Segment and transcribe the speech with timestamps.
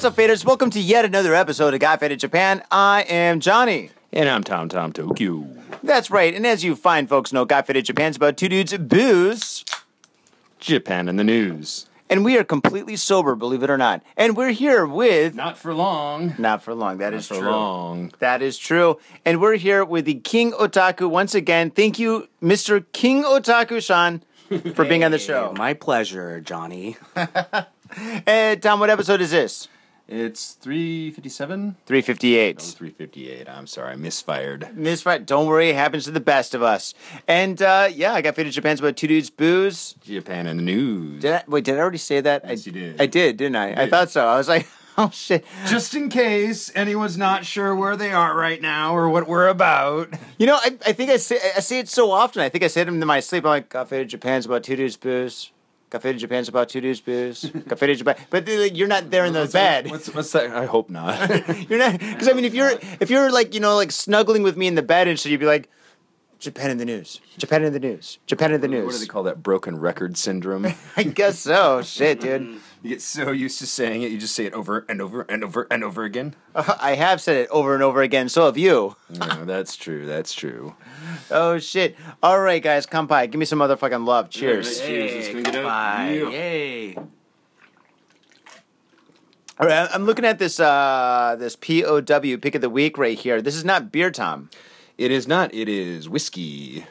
[0.00, 0.46] What's up, faders?
[0.46, 2.62] Welcome to yet another episode of Got Faded Japan.
[2.70, 3.90] I am Johnny.
[4.14, 5.46] And I'm Tom Tom Tokyo.
[5.82, 9.62] That's right, and as you fine folks know, Got Faded Japan's about two dudes, booze,
[10.58, 11.84] Japan in the news.
[12.08, 14.02] and we are completely sober, believe it or not.
[14.16, 16.34] And we're here with Not for long.
[16.38, 16.96] not for long.
[16.96, 17.50] That is for true.
[17.50, 18.14] long.
[18.20, 18.98] That is true.
[19.26, 21.70] And we're here with the King Otaku once again.
[21.70, 22.86] Thank you, Mr.
[22.94, 24.22] King Otaku Sean,
[24.74, 25.52] for being on the show.
[25.58, 26.96] My pleasure, Johnny.
[28.24, 29.66] And Tom, what episode is this?
[30.10, 31.76] It's 357?
[31.86, 32.60] 358.
[32.60, 33.48] 358.
[33.48, 34.76] I'm sorry, I misfired.
[34.76, 35.24] Misfight.
[35.24, 36.94] Don't worry, it happens to the best of us.
[37.28, 39.94] And uh, yeah, I got Faded Japan's about two dudes, booze.
[40.02, 41.22] Japan in the news.
[41.22, 42.42] Did I, wait, did I already say that?
[42.44, 43.00] Yes, I, you did.
[43.00, 43.84] I did, didn't I?
[43.84, 44.26] I thought so.
[44.26, 44.66] I was like,
[44.98, 45.44] oh shit.
[45.68, 50.12] Just in case anyone's not sure where they are right now or what we're about.
[50.38, 52.42] You know, I, I think I say I say it so often.
[52.42, 53.44] I think I say it in my sleep.
[53.44, 55.52] I'm like, got Faded Japan's about two dudes, booze.
[55.90, 57.50] Got Faded Japan's about two dudes, booze.
[57.66, 58.16] Got Faded Japan.
[58.30, 59.90] But uh, you're not there in the bed.
[59.90, 60.50] What's, what's that?
[60.50, 61.28] I hope not.
[61.68, 64.56] You're not because I mean, if you're if you're like you know like snuggling with
[64.56, 65.68] me in the bed and shit, you'd be like,
[66.38, 68.86] Japan in the news, Japan in the news, Japan in the news.
[68.86, 69.42] what do they call that?
[69.42, 70.66] Broken record syndrome.
[70.96, 71.82] I guess so.
[71.82, 72.60] Shit, dude.
[72.82, 75.44] You get so used to saying it, you just say it over and over and
[75.44, 76.34] over and over again.
[76.54, 78.30] I have said it over and over again.
[78.30, 78.96] So have you.
[79.10, 80.06] No, that's true.
[80.06, 80.74] That's true.
[81.30, 81.96] Oh shit!
[82.22, 83.26] All right, guys, come by.
[83.26, 84.30] Give me some motherfucking love.
[84.30, 84.80] Cheers.
[84.80, 84.88] All right.
[84.88, 85.64] Cheers, let's drink it up.
[85.64, 86.12] Bye.
[86.12, 86.30] Yeah.
[86.30, 86.94] Yay.
[89.58, 93.42] All right, I'm looking at this uh this POW pick of the week right here.
[93.42, 94.48] This is not beer, Tom.
[94.96, 95.52] It is not.
[95.52, 96.86] It is whiskey.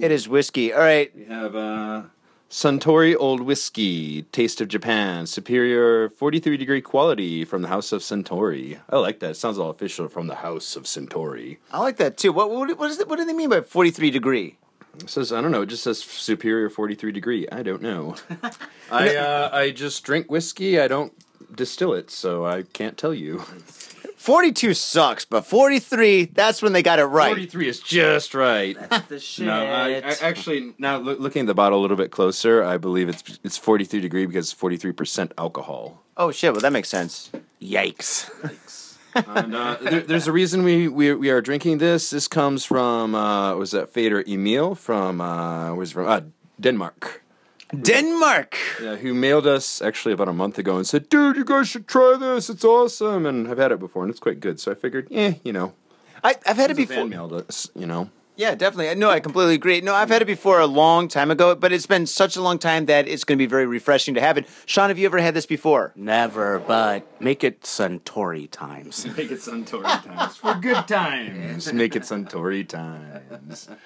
[0.00, 0.72] It is whiskey.
[0.72, 1.14] All right.
[1.16, 2.02] We have uh,
[2.50, 8.80] Suntory Old Whiskey, Taste of Japan, superior 43 degree quality from the House of Suntory.
[8.90, 9.30] I like that.
[9.30, 11.58] It sounds all official from the House of Suntory.
[11.72, 12.32] I like that too.
[12.32, 13.06] What what, what is it?
[13.06, 14.56] What do they mean by 43 degree?
[14.98, 15.62] It says I don't know.
[15.62, 17.46] It just says superior 43 degree.
[17.52, 18.16] I don't know.
[18.90, 20.80] I uh, I just drink whiskey.
[20.80, 21.12] I don't
[21.54, 23.44] distill it, so I can't tell you.
[24.20, 27.30] 42 sucks, but 43, that's when they got it right.
[27.30, 28.76] 43 is just right.
[28.90, 29.46] That's The shit.
[29.50, 32.76] No, I, I actually now loo- looking at the bottle a little bit closer, I
[32.76, 36.02] believe it's it's 43 degree because it's 43 percent alcohol.
[36.18, 36.52] Oh shit!
[36.52, 37.30] Well, that makes sense.
[37.62, 38.28] Yikes.
[39.14, 42.10] and, uh, there, there's a reason we, we we are drinking this.
[42.10, 46.20] This comes from uh, was that Fader Emil from uh, was from uh,
[46.60, 47.22] Denmark.
[47.74, 48.56] Denmark.
[48.82, 51.86] Yeah, who mailed us actually about a month ago and said, "Dude, you guys should
[51.86, 52.50] try this.
[52.50, 54.58] It's awesome." And I've had it before and it's quite good.
[54.60, 55.72] So I figured, eh, you know,
[56.24, 56.96] I, I've had it before.
[56.96, 58.10] fan mailed us, you know.
[58.40, 58.94] Yeah, definitely.
[58.94, 59.82] No, I completely agree.
[59.82, 62.58] No, I've had it before a long time ago, but it's been such a long
[62.58, 64.46] time that it's going to be very refreshing to have it.
[64.64, 65.92] Sean, have you ever had this before?
[65.94, 69.06] Never, but make it Suntory times.
[69.18, 71.70] Make it Suntory times for good times.
[71.70, 73.68] Make it Suntory times.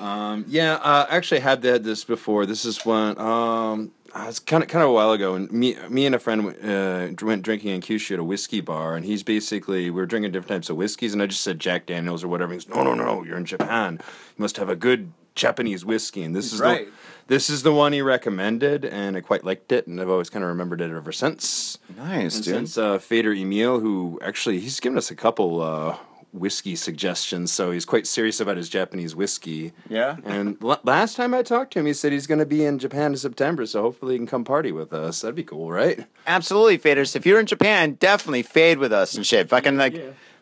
[0.00, 2.44] Um, yeah, uh, I actually had had this before.
[2.46, 3.16] This is one.
[3.18, 6.18] Um, uh, it's kind of kind of a while ago, and me me and a
[6.18, 10.06] friend uh, went drinking in Kyushu at a whiskey bar, and he's basically we were
[10.06, 12.52] drinking different types of whiskeys, and I just said Jack Daniels or whatever.
[12.52, 13.98] He's no, no, no, you're in Japan.
[14.36, 16.86] You must have a good Japanese whiskey, and this is right.
[16.86, 16.92] the
[17.28, 20.44] this is the one he recommended, and I quite liked it, and I've always kind
[20.44, 21.78] of remembered it ever since.
[21.96, 22.54] Nice, And dude.
[22.54, 25.96] since uh, Fader Emil, who actually he's given us a couple uh,
[26.32, 29.72] whiskey suggestions, so he's quite serious about his Japanese whiskey.
[29.88, 30.16] Yeah?
[30.24, 32.78] And l- last time I talked to him, he said he's going to be in
[32.78, 35.20] Japan in September, so hopefully he can come party with us.
[35.20, 36.06] That'd be cool, right?
[36.26, 37.14] Absolutely, faders.
[37.14, 39.48] If you're in Japan, definitely fade with us and shit.
[39.50, 39.94] Fucking like,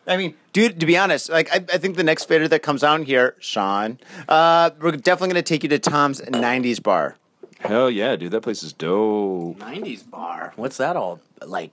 [0.07, 0.81] I mean, dude.
[0.81, 3.99] To be honest, like, I, I think the next fader that comes out here, Sean,
[4.29, 7.17] uh, we're definitely gonna take you to Tom's '90s bar.
[7.59, 9.59] Hell yeah, dude, that place is dope.
[9.59, 10.53] 90s bar.
[10.57, 11.73] What's that all like?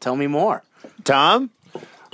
[0.00, 0.62] Tell me more.
[1.04, 1.50] Tom,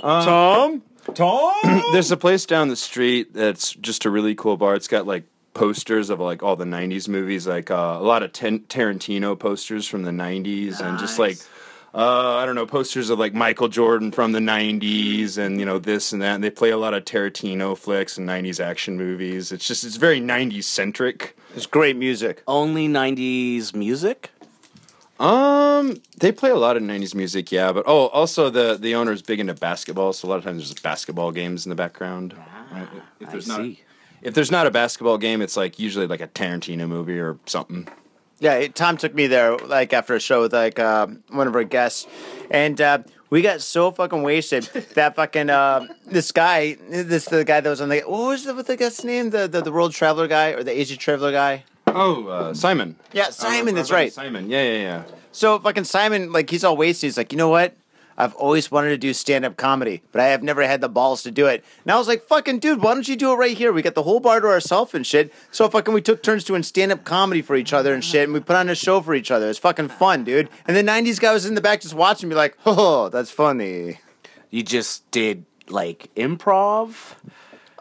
[0.01, 0.81] Uh, Tom,
[1.13, 1.53] Tom.
[1.91, 4.75] There's a place down the street that's just a really cool bar.
[4.75, 5.23] It's got like
[5.53, 9.87] posters of like all the 90s movies, like uh, a lot of ten- Tarantino posters
[9.87, 11.37] from the 90s, and just like
[11.93, 15.77] uh, I don't know posters of like Michael Jordan from the 90s, and you know
[15.77, 16.35] this and that.
[16.35, 19.51] And they play a lot of Tarantino flicks and 90s action movies.
[19.51, 21.37] It's just it's very 90s centric.
[21.55, 22.41] It's great music.
[22.47, 24.31] Only 90s music?
[25.19, 27.71] Um, they play a lot of '90s music, yeah.
[27.71, 30.73] But oh, also the the owner's big into basketball, so a lot of times there's
[30.81, 32.35] basketball games in the background.
[32.71, 32.87] Right?
[33.19, 33.79] If I there's not, see.
[34.21, 37.87] if there's not a basketball game, it's like usually like a Tarantino movie or something.
[38.39, 41.55] Yeah, it- Tom took me there like after a show with like uh, one of
[41.55, 42.07] our guests,
[42.49, 42.99] and uh,
[43.29, 44.63] we got so fucking wasted
[44.95, 48.55] that fucking uh, this guy, this the guy that was on the what was the
[48.55, 49.29] what the guy's name?
[49.29, 51.63] The, the the world traveler guy or the Asia traveler guy?
[51.95, 52.95] Oh, uh, Simon.
[53.11, 53.73] Yeah, Simon.
[53.73, 54.11] Uh, that's right.
[54.11, 54.49] Simon.
[54.49, 55.03] Yeah, yeah, yeah.
[55.31, 57.07] So fucking Simon, like he's all wasted.
[57.07, 57.75] He's like, you know what?
[58.17, 61.23] I've always wanted to do stand up comedy, but I have never had the balls
[61.23, 61.63] to do it.
[61.83, 63.73] And I was like, fucking dude, why don't you do it right here?
[63.73, 65.33] We got the whole bar to ourselves and shit.
[65.51, 68.33] So fucking we took turns doing stand up comedy for each other and shit, and
[68.33, 69.49] we put on a show for each other.
[69.49, 70.49] It's fucking fun, dude.
[70.67, 73.99] And the 90s guy was in the back just watching me like, oh, that's funny.
[74.51, 77.15] You just did like improv.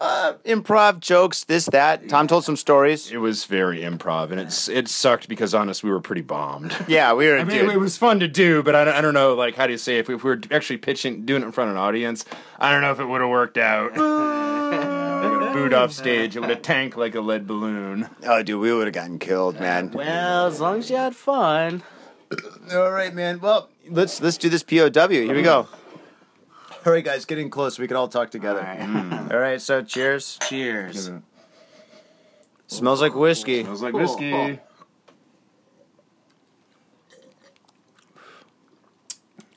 [0.04, 2.08] Uh, improv jokes, this, that.
[2.08, 3.12] Tom told some stories.
[3.12, 6.74] It was very improv, and it's it sucked because honest, we were pretty bombed.
[6.88, 7.38] Yeah, we were.
[7.38, 7.70] I mean, dude.
[7.70, 9.78] it was fun to do, but I don't, I don't know, like, how do you
[9.78, 12.24] say if we, if we were actually pitching, doing it in front of an audience?
[12.58, 13.94] I don't know if it would have worked out.
[15.54, 18.08] Boot off stage, it would have tanked like a lead balloon.
[18.24, 19.92] oh, dude, we would have gotten killed, man.
[19.92, 21.84] Well, as long as you had fun.
[22.72, 23.38] All right, man.
[23.38, 25.08] Well, let's let's do this POW.
[25.08, 25.68] Here we go.
[26.86, 27.78] All right, guys, getting close.
[27.78, 28.58] We can all talk together.
[28.58, 29.32] All right.
[29.32, 30.38] All right, so cheers.
[30.48, 31.12] Cheers.
[32.66, 33.62] Smells like whiskey.
[33.62, 34.58] Smells like whiskey.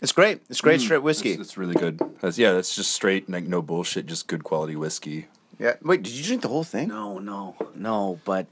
[0.01, 0.41] It's great.
[0.49, 1.31] It's great straight whiskey.
[1.31, 1.99] It's, it's really good.
[2.21, 5.27] That's, yeah, that's just straight, like, no bullshit, just good quality whiskey.
[5.57, 5.73] Yeah.
[5.81, 6.89] Wait, did you drink the whole thing?
[6.89, 8.45] No, no, no, but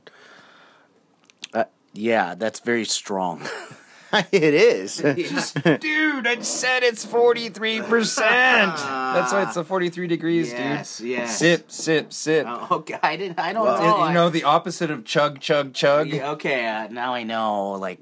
[1.53, 3.47] uh, yeah, that's very strong.
[4.31, 4.97] it is.
[5.81, 8.15] Dude, I said it's 43%.
[8.17, 11.07] That's why it's a 43 degrees, Yes, dude.
[11.07, 11.19] yes.
[11.21, 11.27] Yeah.
[11.27, 12.45] Sip, sip, sip.
[12.47, 13.39] Oh, okay, I didn't.
[13.39, 13.97] I don't Well, know.
[13.97, 16.09] you I- know, the opposite of chug, chug, chug.
[16.09, 17.71] Yeah, okay, uh, now I know.
[17.71, 17.99] Like,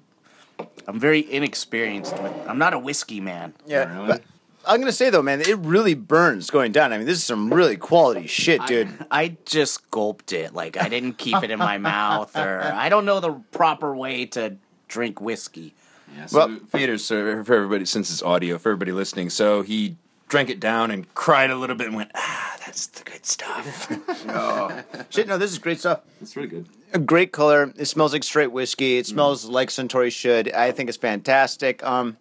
[0.87, 2.33] I'm very inexperienced with.
[2.47, 3.53] I'm not a whiskey man.
[3.65, 3.93] yeah.
[3.95, 4.07] Really?
[4.07, 4.23] But
[4.65, 6.93] I'm gonna say though, man, it really burns going down.
[6.93, 8.89] I mean, this is some really quality shit, dude.
[9.09, 10.53] I, I just gulped it.
[10.53, 14.25] Like, I didn't keep it in my mouth, or I don't know the proper way
[14.27, 14.57] to
[14.87, 15.73] drink whiskey.
[16.15, 19.95] Yeah, so Well- Fader, so for everybody, since it's audio, for everybody listening, so he
[20.27, 23.91] drank it down and cried a little bit and went, ah, that's the good stuff.
[24.29, 24.81] oh.
[25.09, 26.01] Shit, no, this is great stuff.
[26.21, 26.67] It's really good.
[26.93, 27.73] A great color.
[27.77, 28.97] It smells like straight whiskey.
[28.97, 30.51] It smells like Suntory should.
[30.53, 31.83] I think it's fantastic.
[31.85, 32.17] Um,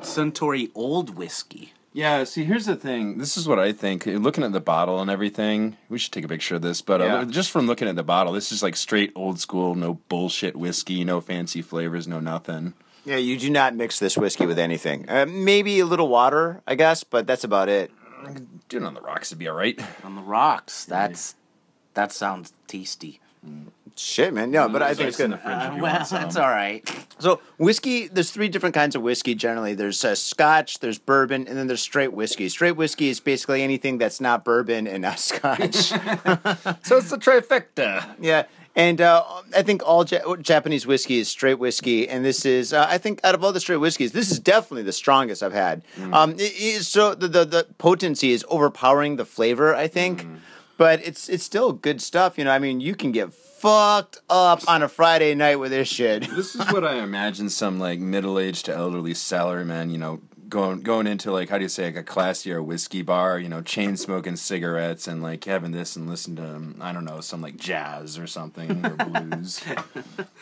[0.00, 1.72] Suntory old whiskey.
[1.94, 3.18] Yeah, see, here's the thing.
[3.18, 4.06] This is what I think.
[4.06, 6.80] Looking at the bottle and everything, we should take a picture of this.
[6.80, 7.24] But uh, Yeah.
[7.24, 11.04] just from looking at the bottle, this is like straight old school, no bullshit whiskey,
[11.04, 12.72] no fancy flavors, no nothing.
[13.04, 15.08] Yeah, you do not mix this whiskey with anything.
[15.08, 17.90] Uh, maybe a little water, I guess, but that's about it.
[18.68, 19.80] Doing on the rocks would be all right.
[20.04, 20.84] On the rocks.
[20.84, 21.34] That's
[21.94, 23.20] that sounds tasty.
[23.96, 24.50] Shit, man.
[24.52, 25.32] No, but I think it's good.
[25.32, 26.88] Uh, well, that's all right.
[27.18, 29.34] So whiskey, there's three different kinds of whiskey.
[29.34, 32.48] Generally, there's uh, Scotch, there's bourbon, and then there's straight whiskey.
[32.48, 35.92] Straight whiskey is basically anything that's not bourbon and not Scotch.
[36.84, 38.14] So it's the trifecta.
[38.20, 38.44] yeah,
[38.74, 39.22] and uh,
[39.56, 43.20] I think all ja- Japanese whiskey is straight whiskey, and this is, uh, I think,
[43.24, 45.82] out of all the straight whiskeys, this is definitely the strongest I've had.
[46.12, 50.26] Um, it is so the, the the potency is overpowering the flavor, I think,
[50.78, 52.38] but it's it's still good stuff.
[52.38, 55.86] You know, I mean, you can get fucked up on a Friday night with this
[55.88, 56.28] shit.
[56.30, 60.20] This is what I imagine some like middle aged to elderly salaryman, you know,
[60.52, 63.62] going going into like how do you say like a classier whiskey bar, you know,
[63.62, 67.40] chain smoking cigarettes and like having this and listen to um, I don't know some
[67.40, 69.64] like jazz or something or blues.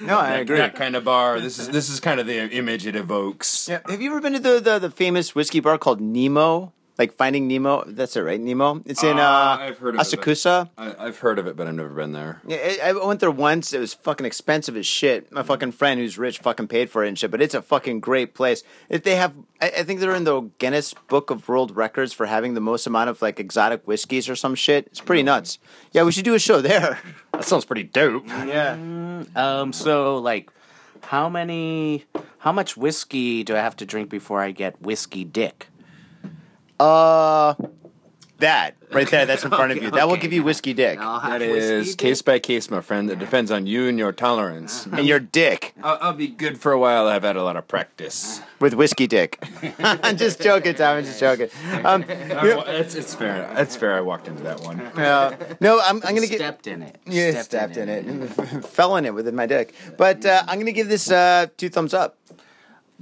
[0.00, 0.58] No, I That- agree.
[0.58, 1.40] That kind of bar.
[1.40, 3.68] This is this is kind of the image it evokes.
[3.68, 3.80] Yeah.
[3.88, 6.72] Have you ever been to the, the, the famous whiskey bar called Nemo?
[7.00, 7.82] Like Finding Nemo?
[7.86, 8.38] That's it, right?
[8.38, 8.82] Nemo?
[8.84, 10.04] It's in uh, Uh, I've heard of it.
[10.04, 10.68] Asakusa.
[10.76, 12.42] I, I've heard of it, but I've never been there.
[12.46, 13.72] Yeah, I I went there once.
[13.72, 15.32] It was fucking expensive as shit.
[15.32, 17.30] My fucking friend who's rich fucking paid for it and shit.
[17.30, 18.62] But it's a fucking great place.
[18.90, 22.26] If they have, I, I think they're in the Guinness Book of World Records for
[22.26, 24.86] having the most amount of like exotic whiskeys or some shit.
[24.88, 25.58] It's pretty nuts.
[25.92, 26.98] Yeah, we should do a show there.
[27.32, 28.26] That sounds pretty dope.
[28.28, 28.76] Yeah.
[29.34, 30.50] Um, so like,
[31.04, 32.04] how many,
[32.44, 35.68] how much whiskey do I have to drink before I get whiskey dick?
[36.80, 37.54] Uh,
[38.38, 39.26] that right there.
[39.26, 39.90] That's in front of Okay, you.
[39.90, 41.98] That will give you whiskey dick I'll have That whiskey is dick.
[41.98, 43.10] case by case, my friend.
[43.10, 44.86] It depends on you and your tolerance.
[44.92, 45.74] and your dick.
[45.82, 47.06] I'll, I'll be good for a while.
[47.06, 48.40] I've had a lot of practice.
[48.58, 49.44] with whiskey dick.
[49.78, 50.96] I'm just joking, Tom.
[50.96, 51.50] I'm just joking.
[51.84, 53.52] Um, That's it's fair.
[53.54, 53.94] That's fair.
[53.94, 54.80] I walked into that one.
[54.80, 56.38] uh, no, I'm, I'm gonna get.
[56.38, 56.98] stepped in it.
[57.06, 59.74] Yeah, stepped in it, fell in it within my dick.
[59.98, 62.16] But uh, I'm gonna give this uh, two thumbs up.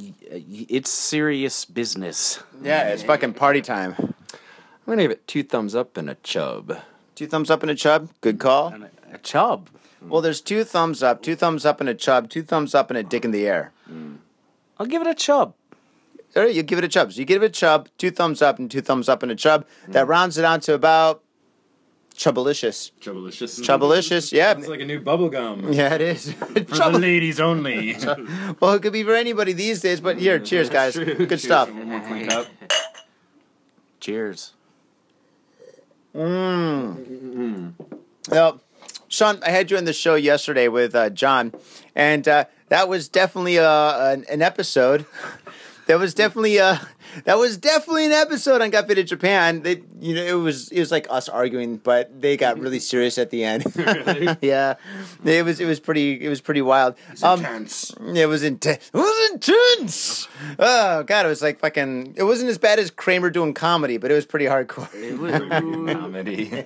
[0.01, 2.43] It's serious business.
[2.63, 3.95] Yeah, it's fucking party time.
[3.99, 4.09] I'm
[4.87, 6.79] gonna give it two thumbs up and a chub.
[7.15, 8.11] Two thumbs up and a chub.
[8.21, 8.69] Good call.
[8.69, 9.69] And a, a chub.
[10.01, 12.97] Well, there's two thumbs up, two thumbs up and a chub, two thumbs up and
[12.97, 13.73] a dick in the air.
[14.79, 15.55] I'll give it a chub.
[16.37, 17.13] All right, you give it a chub.
[17.13, 19.35] So you give it a chub, two thumbs up and two thumbs up and a
[19.35, 19.67] chub.
[19.89, 21.23] That rounds it out to about
[22.19, 22.91] chubalicious.
[23.01, 23.61] Chubalicious.
[23.61, 24.59] Chubalicious, yeah.
[24.59, 25.73] It's like a new bubble gum.
[25.73, 26.33] Yeah, it is.
[26.33, 27.97] For the Chub- ladies only.
[28.61, 30.97] well, it could be for anybody these days, but here, cheers, guys.
[30.97, 31.71] Good stuff.
[31.71, 32.47] One more clink up.
[34.01, 34.53] Cheers.
[36.13, 36.99] Well,
[39.09, 41.53] Sean, I had you on the show yesterday with uh, John,
[41.95, 45.07] and uh, that was definitely uh, an, an episode.
[45.87, 46.77] That was definitely uh,
[47.25, 49.63] that was definitely an episode on Got Faded Japan.
[49.63, 53.19] They, you know, it was it was like us arguing, but they got really serious
[53.19, 53.65] at the end.
[54.43, 54.75] yeah,
[55.25, 56.95] it was it was pretty it was pretty wild.
[57.23, 57.93] Um, intense.
[58.15, 58.91] It was intense.
[58.93, 60.29] It was intense.
[60.59, 62.15] Oh god, it was like fucking.
[62.17, 64.89] It wasn't as bad as Kramer doing comedy, but it was pretty hardcore.
[64.95, 65.33] It was,
[65.99, 66.65] Comedy.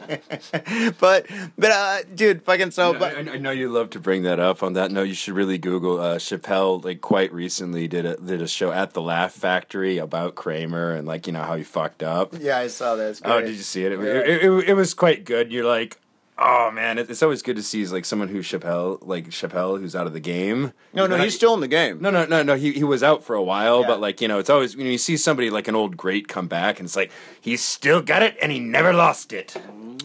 [1.00, 1.26] but
[1.58, 2.94] but uh, dude, fucking so.
[2.94, 4.62] I, But I- I know you love to bring that up.
[4.62, 6.84] On that note, you should really Google uh, Chappelle.
[6.84, 11.06] Like quite recently, did a did a show at the Laugh Factory about Kramer and
[11.06, 12.34] like you know how he fucked up.
[12.38, 13.20] yeah, I saw that.
[13.24, 13.92] Oh, did you see it?
[13.92, 14.06] It, Yeah.
[14.34, 15.52] it, it, it was quite good.
[15.52, 15.98] You're like,
[16.38, 20.06] oh man, it's always good to see like someone who's Chappelle, like Chappelle, who's out
[20.06, 20.72] of the game.
[20.92, 22.00] No, no, he's still in the game.
[22.00, 22.54] No, no, no, no.
[22.56, 23.86] He he was out for a while, Yeah.
[23.88, 26.26] but like you know, it's always you know you see somebody like an old great
[26.28, 27.10] come back, and it's like
[27.40, 29.54] he's still got it, and he never lost it.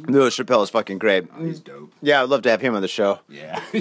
[0.07, 1.25] No, Chappelle is fucking great.
[1.37, 1.91] Oh, he's dope.
[2.01, 3.19] Yeah, I'd love to have him on the show.
[3.27, 3.61] Yeah,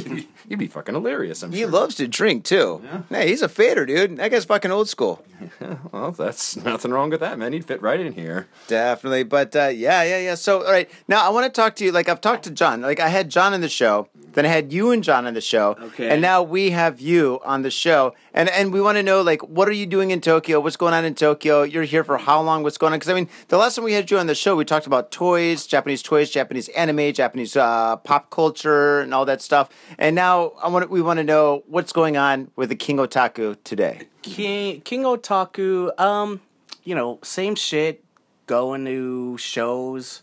[0.49, 1.43] he'd be fucking hilarious.
[1.43, 1.69] I'm He sure.
[1.71, 2.81] loves to drink too.
[2.85, 3.03] Yeah.
[3.11, 4.17] Hey, he's a fader, dude.
[4.17, 5.23] That guy's fucking old school.
[5.93, 7.53] Well, that's nothing wrong with that, man.
[7.53, 8.47] He'd fit right in here.
[8.69, 10.35] Definitely, but uh, yeah, yeah, yeah.
[10.35, 11.93] So, all right, now I want to talk to you.
[11.93, 12.81] Like I've talked to John.
[12.83, 15.41] Like I had John in the show, then I had you and John on the
[15.41, 16.09] show, Okay.
[16.11, 19.41] and now we have you on the show, and and we want to know like
[19.49, 20.61] what are you doing in Tokyo?
[20.61, 21.63] What's going on in Tokyo?
[21.63, 22.63] You're here for how long?
[22.63, 22.99] What's going on?
[22.99, 25.11] Because I mean, the last time we had you on the show, we talked about
[25.11, 29.71] toys, Japanese toys, Japanese anime, Japanese uh, pop culture, and all that stuff.
[29.99, 33.57] And now I want we want to know what's going on with the King Otaku
[33.65, 34.03] today.
[34.23, 36.43] King King Otaku, um,
[36.85, 38.05] you know, same shit.
[38.47, 40.23] Going to shows,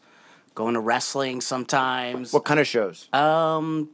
[0.55, 2.31] going to wrestling sometimes.
[2.31, 3.09] What kind of shows?
[3.11, 3.89] Um,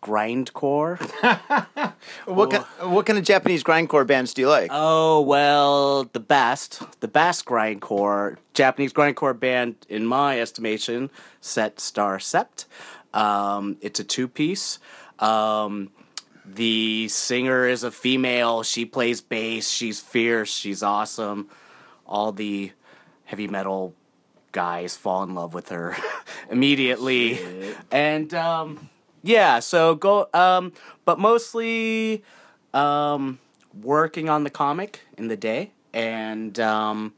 [0.00, 0.98] grindcore.
[2.24, 4.70] What kind, what kind of Japanese grindcore bands do you like?
[4.72, 12.18] oh well, the best, the best grindcore Japanese grindcore band in my estimation, Sete Star
[12.18, 12.64] Sept.
[13.12, 14.78] Um, it's a two piece.
[15.18, 15.90] Um,
[16.46, 18.62] the singer is a female.
[18.62, 19.68] She plays bass.
[19.68, 20.52] She's fierce.
[20.54, 21.48] She's awesome.
[22.06, 22.72] All the
[23.24, 23.94] heavy metal
[24.52, 25.96] guys fall in love with her
[26.50, 27.38] immediately.
[27.90, 28.88] And um,
[29.22, 30.72] yeah, so go um
[31.04, 32.22] but mostly
[32.74, 33.38] um
[33.82, 37.14] working on the comic in the day and um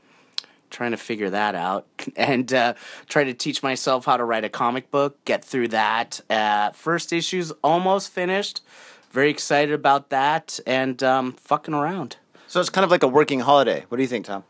[0.71, 2.73] trying to figure that out and uh,
[3.07, 7.13] try to teach myself how to write a comic book get through that uh, first
[7.13, 8.63] issue's almost finished
[9.11, 12.17] very excited about that and um, fucking around
[12.49, 13.85] So it's kind of like a working holiday.
[13.89, 14.45] What do you think, Tom?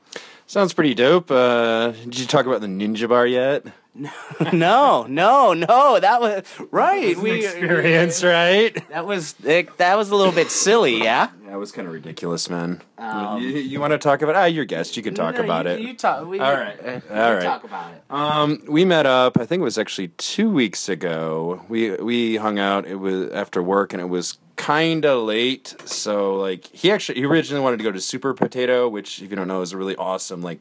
[0.46, 1.30] Sounds pretty dope.
[1.30, 3.66] Uh, did you talk about the Ninja Bar yet?
[4.54, 8.88] no no no that was right we Experience, right?
[8.88, 12.48] that was it, that was a little bit silly yeah That was kind of ridiculous,
[12.48, 12.80] man.
[12.96, 14.34] Um, you want to talk about?
[14.34, 14.96] Ah, your guest.
[14.96, 15.80] You can talk No, about you, it.
[15.80, 16.78] you talk we, all right.
[16.82, 17.42] Uh, all right.
[17.42, 19.36] talk about it Um, we met up.
[19.38, 21.62] I think it was actually two weeks ago.
[21.68, 22.86] We we hung out.
[22.86, 25.74] It was after work, and it was kind of late.
[25.84, 29.36] So like, he actually he originally wanted to go to Super Potato, which if you
[29.36, 30.60] don't know is a really awesome like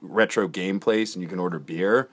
[0.00, 2.08] retro game place, and you can order beer.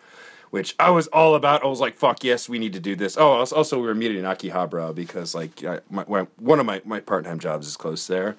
[0.51, 1.63] Which I was all about.
[1.63, 4.18] I was like, "Fuck yes, we need to do this." Oh, also- we were meeting
[4.18, 6.03] in Akihabara because like I, my,
[6.38, 8.36] one of my, my part time jobs is close there.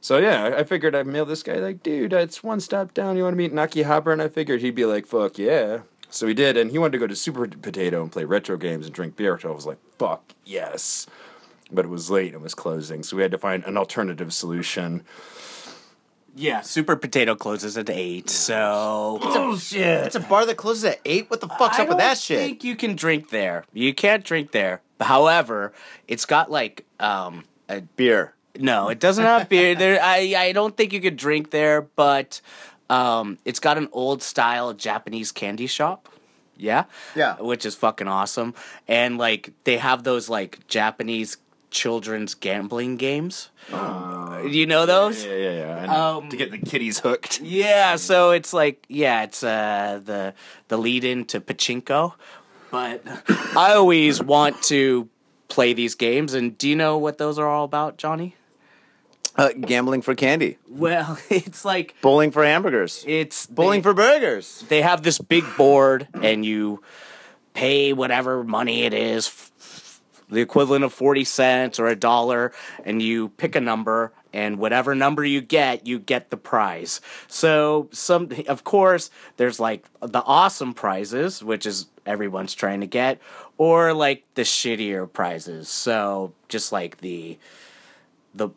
[0.00, 3.16] So yeah, I- figured I'd mail this guy like, dude, uh, it's one stop down.
[3.16, 4.12] You want to meet in Akihabara?
[4.12, 5.80] And I figured he'd be like, fuck yeah.
[6.10, 8.86] So he did, and he wanted to go to Super Potato and play retro games
[8.86, 9.38] and drink beer.
[9.38, 11.06] So I was like, fuck yes.
[11.70, 14.32] But it was late; and it was closing, so we had to find an alternative
[14.32, 15.02] solution.
[16.38, 21.28] Yeah super potato closes at 8 so bullshit It's a bar that closes at eight.
[21.30, 22.38] What the fuck's I up with that shit?
[22.38, 25.72] I think you can drink there you can't drink there however
[26.06, 28.34] it's got like um a Beer.
[28.58, 29.74] No, it doesn't have beer.
[29.74, 32.40] There, I, I don't think you could drink there, but
[32.90, 36.08] um, it's got an old style Japanese candy shop.
[36.56, 37.36] Yeah, Yeah.
[37.36, 38.54] which is fucking awesome.
[38.88, 41.36] And like they have those like Japanese
[41.70, 43.50] children's gambling games.
[43.70, 45.24] Do you know those?
[45.24, 45.82] Yeah, yeah, yeah.
[45.82, 47.40] And Um, to get the kiddies hooked.
[47.40, 50.34] Yeah, so it's like yeah, it's uh the
[50.68, 52.14] the lead in to pachinko,
[52.70, 53.02] but
[53.56, 55.08] I always want to
[55.48, 56.34] play these games.
[56.34, 58.36] And do you know what those are all about, Johnny?
[59.36, 60.58] Uh, gambling for candy.
[60.68, 63.04] Well, it's like Bowling for hamburgers.
[63.06, 64.64] it's Bowling they, for burgers.
[64.68, 66.82] They have this big board, and you
[67.54, 69.28] pay whatever money it is,
[70.30, 72.52] the equivalent of forty cents or a dollar,
[72.84, 77.00] and you pick a number, and whatever number you get, you get the prize.
[77.26, 83.20] So some, of course, there's like the awesome prizes, which is everyone's trying to get,
[83.56, 85.68] or like the shittier prizes.
[85.68, 87.38] So just like the
[88.34, 88.50] the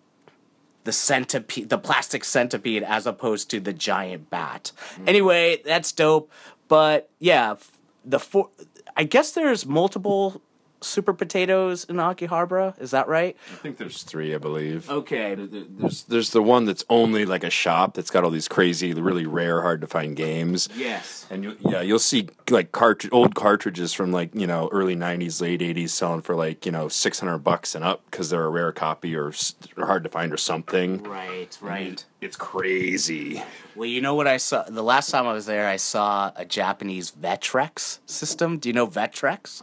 [0.84, 4.72] the centipede, the plastic centipede, as opposed to the giant bat.
[4.96, 5.08] Mm.
[5.08, 6.32] Anyway, that's dope.
[6.68, 7.56] But yeah,
[8.04, 8.50] the four.
[8.98, 10.42] I guess there's multiple
[10.81, 12.79] super potatoes in Akihabara.
[12.81, 13.38] Is that right?
[13.51, 14.89] I think there's three, I believe.
[14.89, 15.35] Okay.
[15.35, 18.47] There- there- There's there's the one that's only like a shop that's got all these
[18.47, 20.67] crazy, really rare, hard to find games.
[20.75, 21.25] Yes.
[21.29, 25.41] And you, yeah, you'll see like cartridge, old cartridges from like you know early '90s,
[25.41, 28.71] late '80s selling for like you know 600 bucks and up because they're a rare
[28.71, 29.31] copy or,
[29.77, 31.03] or hard to find or something.
[31.03, 31.57] Right.
[31.61, 32.03] Right.
[32.21, 33.41] It's crazy.
[33.75, 34.63] Well, you know what I saw?
[34.63, 38.57] The last time I was there, I saw a Japanese Vectrex system.
[38.59, 39.61] Do you know Vectrex?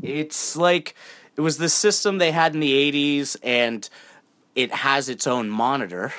[0.00, 0.94] It's like
[1.36, 3.88] it was the system they had in the 80s, and
[4.54, 6.12] it has its own monitor.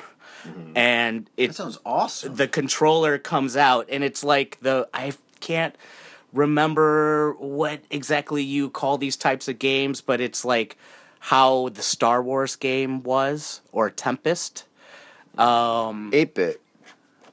[0.74, 2.36] And That it sounds awesome.
[2.36, 5.74] the controller comes out, and it's like the I can't
[6.34, 10.76] remember what exactly you call these types of games, but it's like
[11.20, 14.66] how the Star Wars game was or Tempest.
[15.38, 16.60] Um, Eight bit.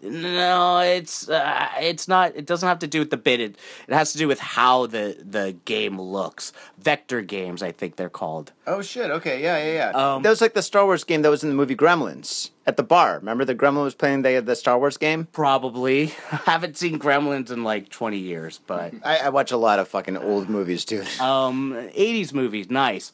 [0.03, 2.35] No, it's uh, it's not.
[2.35, 3.39] It doesn't have to do with the bit.
[3.39, 3.55] It,
[3.87, 6.53] it has to do with how the the game looks.
[6.79, 8.51] Vector games, I think they're called.
[8.65, 9.11] Oh shit.
[9.11, 9.41] Okay.
[9.41, 9.57] Yeah.
[9.63, 9.73] Yeah.
[9.91, 10.13] Yeah.
[10.15, 12.77] Um, that was like the Star Wars game that was in the movie Gremlins at
[12.77, 13.15] the bar.
[13.19, 15.27] Remember the Gremlin was playing the the Star Wars game.
[15.31, 16.13] Probably.
[16.31, 19.87] I haven't seen Gremlins in like twenty years, but I, I watch a lot of
[19.87, 21.07] fucking old movies, dude.
[21.19, 23.11] um, '80s movies, nice.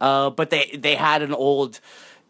[0.00, 1.80] Uh, but they they had an old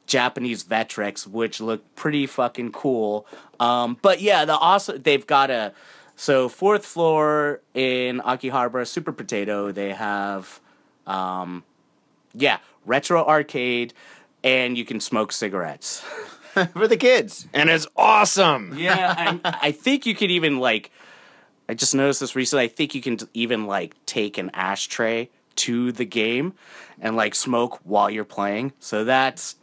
[0.08, 3.26] Japanese Vectrex, which looked pretty fucking cool.
[3.60, 5.72] Um, but yeah, the also they've got a
[6.16, 9.70] so fourth floor in Akihabara Super Potato.
[9.70, 10.60] They have,
[11.06, 11.62] um,
[12.34, 13.94] yeah, retro arcade,
[14.42, 16.00] and you can smoke cigarettes.
[16.72, 17.46] For the kids.
[17.54, 18.74] And it's awesome.
[18.76, 20.90] Yeah, I, I think you could even like.
[21.68, 22.64] I just noticed this recently.
[22.64, 26.54] I think you can even like take an ashtray to the game
[26.98, 28.72] and like smoke while you're playing.
[28.80, 29.56] So that's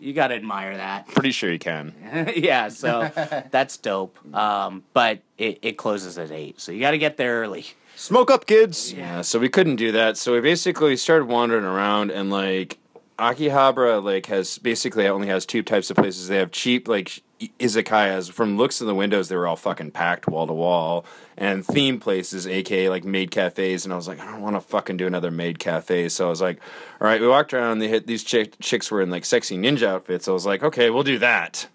[0.00, 1.06] you got to admire that.
[1.14, 1.94] Pretty sure you can.
[2.36, 3.10] yeah, so
[3.50, 4.16] that's dope.
[4.34, 7.66] Um, but it, it closes at eight, so you got to get there early.
[7.96, 8.92] Smoke up, kids.
[8.92, 10.16] Yeah, so we couldn't do that.
[10.16, 12.78] So we basically started wandering around and like
[13.18, 16.28] Akihabara like has basically only has two types of places.
[16.28, 18.30] They have cheap like i- izakayas.
[18.30, 21.04] From looks in the windows, they were all fucking packed wall to wall,
[21.36, 23.84] and theme places, aka like maid cafes.
[23.84, 26.08] And I was like, I don't want to fucking do another maid cafe.
[26.08, 26.60] So I was like,
[27.00, 27.20] all right.
[27.20, 27.78] We walked around.
[27.78, 30.28] They hit these chick- chicks were in like sexy ninja outfits.
[30.28, 31.68] I was like, okay, we'll do that.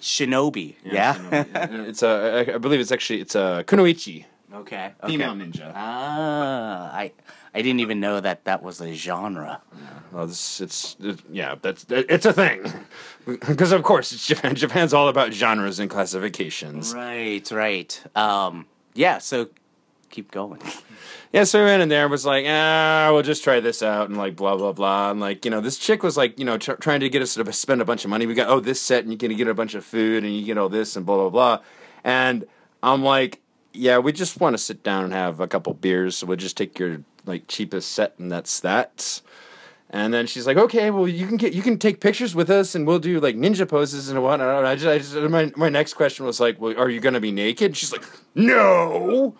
[0.00, 1.16] Shinobi, yeah.
[1.88, 5.72] it's a, I I believe it's actually it's a kunoichi okay, female ninja.
[5.74, 7.12] Ah, I
[7.54, 9.62] I didn't even know that that was a genre.
[10.12, 12.64] Well, this, it's it, yeah, that's it's a thing
[13.26, 14.54] because of course it's Japan.
[14.56, 16.92] Japan's all about genres and classifications.
[16.94, 18.02] Right, right.
[18.16, 19.18] Um, yeah.
[19.18, 19.48] So
[20.10, 20.60] keep going.
[21.32, 24.08] Yeah, so we went in there and was like, ah, we'll just try this out
[24.08, 26.58] and like blah blah blah and like you know this chick was like you know
[26.58, 28.24] tr- trying to get us to spend a bunch of money.
[28.24, 30.44] We got oh this set and you can get a bunch of food and you
[30.44, 31.64] get all this and blah blah blah,
[32.04, 32.44] and
[32.84, 33.40] I'm like,
[33.72, 36.56] yeah, we just want to sit down and have a couple beers, so we'll just
[36.56, 39.20] take your like cheapest set and that's that.
[39.90, 42.74] And then she's like, "Okay, well, you can get you can take pictures with us,
[42.74, 45.68] and we'll do like ninja poses and whatnot." And I just, I just my my
[45.68, 48.02] next question was like, "Well, are you gonna be naked?" And she's like,
[48.34, 49.36] "No."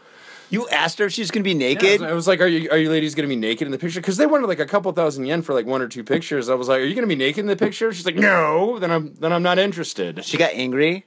[0.50, 2.02] You asked her if she's gonna be Yeah, naked.
[2.02, 4.16] I was like, "Are you are you ladies gonna be naked in the picture?" Because
[4.16, 6.48] they wanted like a couple thousand yen for like one or two pictures.
[6.48, 8.92] I was like, "Are you gonna be naked in the picture?" She's like, "No." Then
[8.92, 10.24] I'm then I'm not interested.
[10.24, 11.06] she got angry.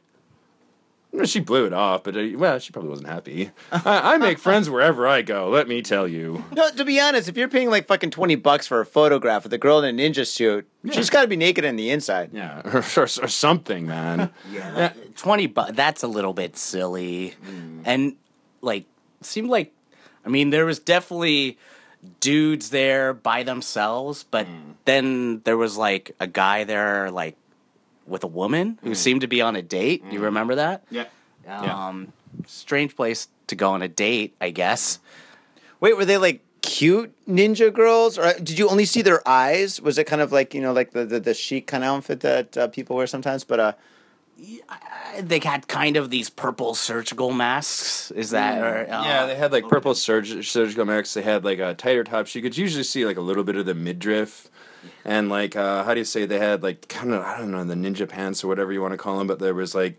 [1.24, 3.50] She blew it off, but uh, well, she probably wasn't happy.
[3.72, 5.50] I, I make friends wherever I go.
[5.50, 6.44] Let me tell you.
[6.52, 9.52] No, to be honest, if you're paying like fucking twenty bucks for a photograph of
[9.52, 12.32] the girl in a ninja suit, she's got to be naked on the inside.
[12.34, 14.32] Yeah, or, or, or something, man.
[14.52, 15.72] Yeah, twenty bucks.
[15.74, 17.34] That's a little bit silly,
[17.84, 18.16] and
[18.62, 18.86] like
[19.22, 19.74] seemed like,
[20.26, 21.58] I mean, there was definitely
[22.20, 24.46] dudes there by themselves, but
[24.86, 27.36] then there was like a guy there, like
[28.08, 30.04] with a woman who seemed to be on a date.
[30.12, 30.84] You remember that?
[30.90, 31.06] Yeah.
[31.48, 32.14] Um,
[32.46, 35.00] strange place to go on a date, I guess.
[35.80, 39.80] Wait, were they like cute ninja girls, or did you only see their eyes?
[39.82, 42.20] Was it kind of like you know, like the the, the chic kind of outfit
[42.22, 43.44] that uh, people wear sometimes?
[43.44, 43.74] But uh,
[45.22, 48.12] They had kind of these purple surgical masks.
[48.12, 48.62] Is that?
[48.62, 51.14] Or, uh, Yeah, they had like purple surg- surgical masks.
[51.14, 52.36] They had like a tighter tops.
[52.36, 54.50] You could usually see like a little bit of the midriff,
[55.06, 57.64] and like uh, how do you say they had like kind of I don't know
[57.64, 59.28] the ninja pants or whatever you want to call them.
[59.28, 59.98] But there was like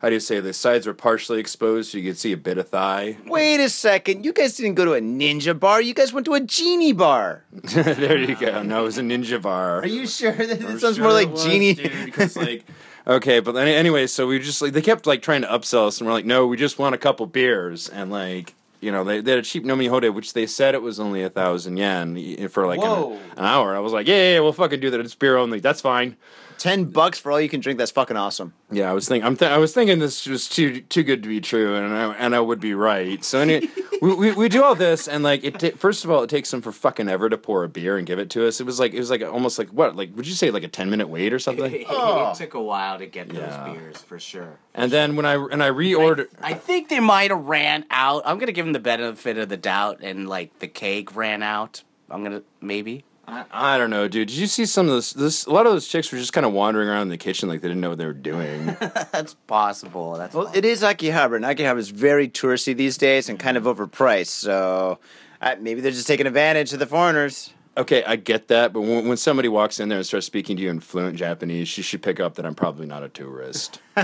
[0.00, 2.56] how do you say the sides were partially exposed so you could see a bit
[2.56, 3.18] of thigh.
[3.26, 5.82] wait a second, you guys didn't go to a ninja bar.
[5.82, 7.44] You guys went to a genie bar.
[7.52, 8.62] there you go.
[8.62, 9.80] No, it was a ninja bar.
[9.80, 11.74] Are you sure that it sounds sure more like was, genie?
[11.74, 12.64] dude, 'cause, like,
[13.06, 16.06] okay, but anyway, so we just like they kept like trying to upsell us, and
[16.06, 19.32] we're like, no, we just want a couple beers, and like you know they, they
[19.32, 22.66] had a cheap nomi hode, which they said it was only a thousand yen for
[22.66, 23.76] like an, an hour.
[23.76, 25.00] I was like, yeah, yeah, yeah, we'll fucking do that.
[25.00, 25.60] It's beer only.
[25.60, 26.16] That's fine.
[26.60, 27.78] Ten bucks for all you can drink.
[27.78, 28.52] That's fucking awesome.
[28.70, 29.26] Yeah, I was thinking.
[29.26, 32.12] I'm th- I was thinking this was too too good to be true, and I,
[32.12, 33.24] and I would be right.
[33.24, 33.70] So any,
[34.02, 35.58] we, we, we do all this and like it.
[35.58, 38.06] Ta- first of all, it takes them for fucking ever to pour a beer and
[38.06, 38.60] give it to us.
[38.60, 40.68] It was like it was like almost like what like would you say like a
[40.68, 41.72] ten minute wait or something?
[41.72, 42.34] it oh.
[42.34, 43.72] took a while to get those Yeah.
[43.72, 44.58] beers for sure.
[44.74, 46.28] And then when I and I reordered.
[46.42, 48.24] I think they might have ran out.
[48.26, 51.84] I'm gonna give them the benefit of the doubt, and like the cake ran out.
[52.10, 53.04] I'm gonna maybe.
[53.30, 54.28] I, I don't know, dude.
[54.28, 55.12] Did you see some of this?
[55.12, 57.48] This a lot of those chicks were just kind of wandering around in the kitchen
[57.48, 58.66] like they didn't know what they were doing.
[59.12, 60.14] That's possible.
[60.14, 63.64] That's Well, it is Akihabara, and Akihabara is very touristy these days and kind of
[63.64, 64.26] overpriced.
[64.28, 64.98] So
[65.40, 67.52] uh, maybe they're just taking advantage of the foreigners.
[67.76, 70.62] okay, I get that, but when, when somebody walks in there and starts speaking to
[70.62, 73.80] you in fluent Japanese, she should pick up that I'm probably not a tourist.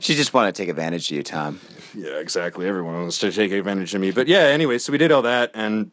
[0.00, 1.60] She just want to take advantage of you, Tom.
[1.94, 2.66] Yeah, exactly.
[2.66, 4.10] Everyone wants to take advantage of me.
[4.12, 5.90] But yeah, anyway, so we did all that, and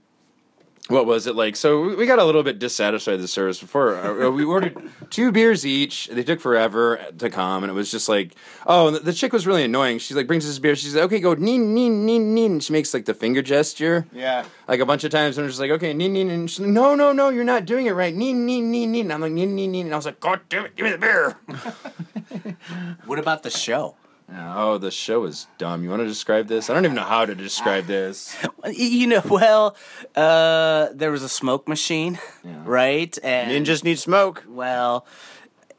[0.89, 1.55] what was it like?
[1.55, 3.95] So we- we got a little bit dissatisfied with the service before.
[3.95, 4.77] Uh, we ordered
[5.09, 6.07] two beers each.
[6.07, 8.33] They took forever to come, and it was just like,
[8.65, 9.99] oh, and the, the chick was really annoying.
[9.99, 10.75] She like brings us a beer.
[10.75, 12.51] She's like, okay, go neen neen neen neen.
[12.53, 14.05] And she makes like the finger gesture.
[14.13, 14.45] Yeah.
[14.67, 16.69] Like a bunch of times, and I'm just like, okay, neen neen, and she's like,
[16.69, 18.13] no, no, no, you're not doing it right.
[18.15, 19.01] Neen neen neen neen.
[19.01, 20.91] And I'm like, neen neen neen, and I was like, God damn it, give me
[20.91, 21.37] the beer.
[23.05, 23.95] what about the show?
[24.33, 25.83] Oh, the show is dumb.
[25.83, 26.69] You want to describe this?
[26.69, 28.35] I don't even know how to describe this.
[28.69, 29.75] You know, well,
[30.15, 32.61] uh, there was a smoke machine, Yeah.
[32.65, 33.17] right?
[33.23, 34.43] And Ninjas need smoke.
[34.47, 35.05] Well,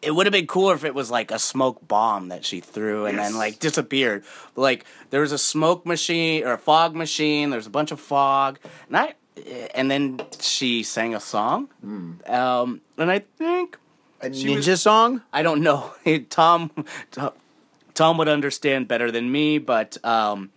[0.00, 3.04] it would have been cooler if it was like a smoke bomb that she threw
[3.04, 4.24] and then like disappeared.
[4.54, 7.50] But, like there was a smoke machine or a fog machine.
[7.50, 9.14] There's a bunch of fog, and I,
[9.74, 11.68] and then she sang a song.
[12.26, 13.76] Um, and I think
[14.22, 15.22] A She was- ninja song?
[15.32, 15.92] I don't know.
[16.30, 16.70] Tom,
[17.10, 17.32] Tom
[18.18, 20.50] would understand better than me, but um,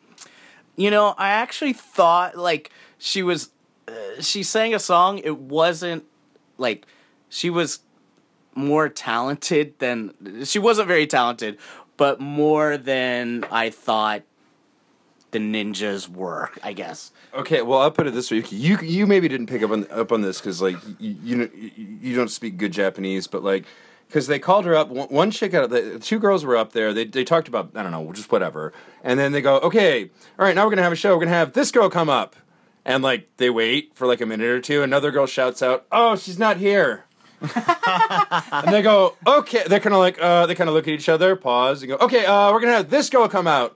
[0.76, 3.50] you know, I actually thought like she was.
[3.88, 5.18] Uh, she sang a song.
[5.18, 6.06] It wasn't
[6.58, 6.86] like
[7.30, 7.80] she was
[8.54, 11.58] more talented than she wasn't very talented,
[11.98, 14.22] but more than I thought
[15.32, 16.52] the ninjas were.
[16.64, 17.12] I guess.
[17.34, 20.12] Okay, well, I'll put it this way: you you maybe didn't pick up on up
[20.12, 23.66] on this because like you you you don't speak good Japanese, but like
[24.12, 24.90] because they called her up.
[24.90, 26.94] One, chick out, the two girls were up there.
[26.94, 30.46] They they talked about I don't know, just whatever, and then they go, okay, all
[30.46, 31.16] right, now we're gonna have a show.
[31.16, 32.36] We're gonna have this girl come up,
[32.84, 34.84] and like they wait for like a minute or two.
[34.84, 37.06] Another girl shouts out, "Oh, she's not here."
[37.56, 39.64] and they go, okay.
[39.66, 41.98] They're kind of like, uh, they kind of look at each other, pause, and go,
[41.98, 43.76] okay, uh, we're gonna have this girl come out.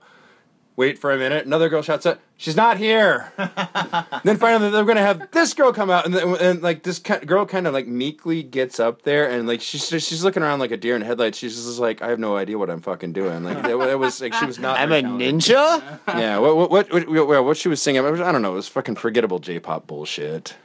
[0.76, 1.46] Wait for a minute.
[1.46, 3.32] Another girl shouts out, "She's not here."
[4.24, 7.24] then finally, they're gonna have this girl come out, and, then, and like this ki-
[7.24, 10.70] girl kind of like meekly gets up there, and like she's she's looking around like
[10.72, 11.38] a deer in headlights.
[11.38, 14.20] She's just like, "I have no idea what I'm fucking doing." Like it, it was
[14.20, 14.78] like she was not.
[14.78, 15.34] I'm a talented.
[15.36, 15.98] ninja?
[16.08, 16.38] Yeah.
[16.38, 18.04] What what what what, what, what she was singing?
[18.04, 18.52] I was- I don't know.
[18.52, 20.56] It was fucking forgettable J-pop bullshit.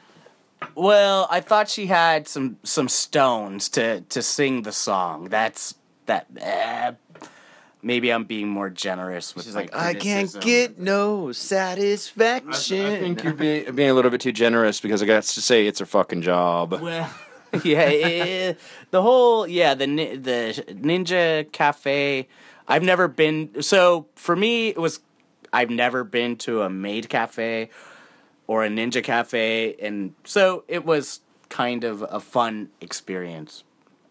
[0.76, 5.30] Well, I thought she had some some stones to to sing the song.
[5.30, 5.76] That's
[6.08, 6.28] that.
[6.38, 6.92] eh,
[7.84, 12.86] maybe I'm being more generous with She's my like, I can't get no satisfaction.
[12.86, 15.68] I think you're being, being a little bit too generous because I got to say
[15.68, 16.74] it's her fucking job.
[16.74, 17.10] Well,
[17.64, 18.54] yeah, eh,
[18.92, 22.28] the whole yeah the the Ninja Cafe.
[22.68, 23.62] I've never been.
[23.62, 25.02] So for me, it was
[25.54, 27.70] I've never been to a maid cafe
[28.48, 33.64] or a ninja cafe, and so it was kind of a fun experience.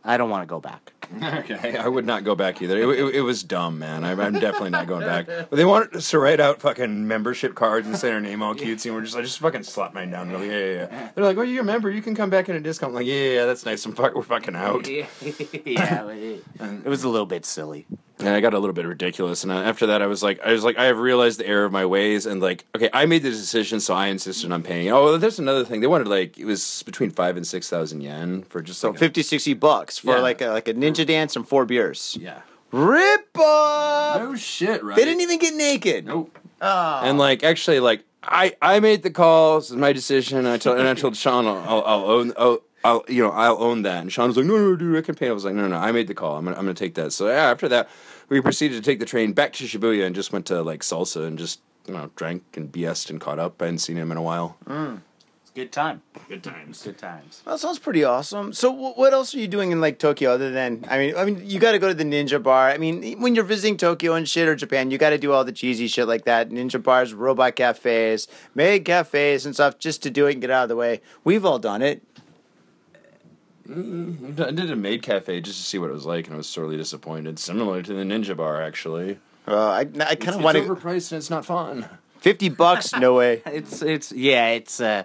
[0.04, 0.92] I don't want to go back.
[1.20, 2.78] Okay, I would not go back either.
[2.78, 4.04] It, it, it was dumb, man.
[4.04, 5.26] I, I'm definitely not going back.
[5.26, 8.54] But they wanted us to write out fucking membership cards and say our name all
[8.54, 10.32] cutesy, and we're just like, just fucking slap mine down.
[10.32, 11.10] Like, yeah, yeah, yeah.
[11.12, 11.90] They're like, well, you're a member.
[11.90, 12.90] You can come back in a discount.
[12.90, 13.84] I'm like, yeah, yeah, yeah, that's nice.
[13.84, 14.88] I'm fuck, we're fucking out.
[14.88, 17.86] yeah, it, it was a little bit silly.
[18.20, 19.42] And I got a little bit ridiculous.
[19.42, 21.72] And after that, I was like, I was like, I have realized the error of
[21.72, 24.90] my ways, and like, okay, I made the decision, so I insisted on paying.
[24.90, 25.80] Oh, there's another thing.
[25.80, 28.96] They wanted like it was between five and six thousand yen for just So like
[28.96, 30.20] a- 50, 60 bucks for Yeah.
[30.22, 32.16] like a, like a ninja dance and four beers.
[32.20, 32.40] yeah.
[32.72, 34.20] Rip off!
[34.20, 34.94] No shit, right?
[34.96, 36.06] They didn't even get naked.
[36.06, 36.38] Nope.
[36.60, 37.00] Oh.
[37.02, 40.38] And like actually, like I I made the calls, it's my decision.
[40.38, 43.30] And I told and I told Sean I'll, I'll, I'll own I'll, I'll you know
[43.32, 44.02] I'll own that.
[44.02, 45.28] And Sean was like, no no dude, I can pay.
[45.28, 46.36] I was like, no no, no I made the call.
[46.36, 47.12] I'm gonna, I'm gonna take that.
[47.12, 47.88] So yeah, after that,
[48.30, 51.26] we proceeded to take the train back to Shibuya and just went to like salsa
[51.26, 53.60] and just you know drank and BS'd and caught up.
[53.60, 54.56] I hadn't seen him in a while.
[54.66, 55.02] Mm.
[55.42, 56.02] It's a good time.
[56.28, 56.82] Good times.
[56.84, 57.42] Good times.
[57.44, 58.52] That sounds pretty awesome.
[58.52, 60.84] So, wh- what else are you doing in like Tokyo other than?
[60.88, 62.70] I mean, I mean, you got to go to the ninja bar.
[62.70, 65.44] I mean, when you're visiting Tokyo and shit or Japan, you got to do all
[65.44, 66.50] the cheesy shit like that.
[66.50, 70.62] Ninja bars, robot cafes, maid cafes, and stuff just to do it and get out
[70.62, 71.00] of the way.
[71.24, 72.02] We've all done it.
[73.70, 76.48] I did a maid cafe just to see what it was like, and I was
[76.48, 77.38] sorely disappointed.
[77.38, 79.18] Similar to the Ninja Bar, actually.
[79.46, 80.62] Uh, I, I kind of want to.
[80.64, 81.88] overpriced and it's not fun.
[82.18, 82.92] Fifty bucks?
[82.94, 83.42] No way.
[83.46, 84.48] It's it's yeah.
[84.48, 85.04] It's uh,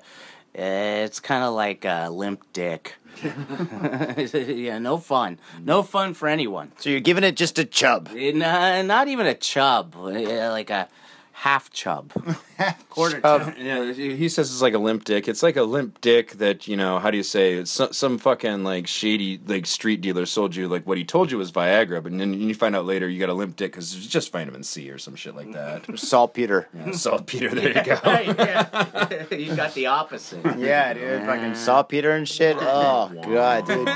[0.54, 2.96] it's kind of like a limp dick.
[3.24, 5.40] yeah, no fun.
[5.64, 6.72] No fun for anyone.
[6.80, 8.10] So you're giving it just a chub.
[8.16, 9.96] Eh, Nah, not even a chub.
[9.96, 10.88] eh, Like a
[11.36, 12.14] half chub.
[12.90, 13.54] Quarter chub.
[13.58, 15.28] Yeah, he says it's like a limp dick.
[15.28, 16.98] It's like a limp dick that you know.
[16.98, 17.56] How do you say?
[17.56, 21.32] It's some, some fucking like shady like street dealer sold you like what he told
[21.32, 23.94] you was Viagra, but then you find out later you got a limp dick because
[23.96, 25.84] it's just vitamin C or some shit like that.
[26.00, 26.70] Saltpeter.
[26.74, 27.50] Yeah, saltpeter.
[27.54, 28.00] There you go.
[28.04, 29.26] yeah.
[29.36, 30.58] you got the opposite.
[30.58, 31.26] Yeah, dude.
[31.26, 32.58] Fucking saltpeter and shit.
[32.60, 33.90] Oh god, dude.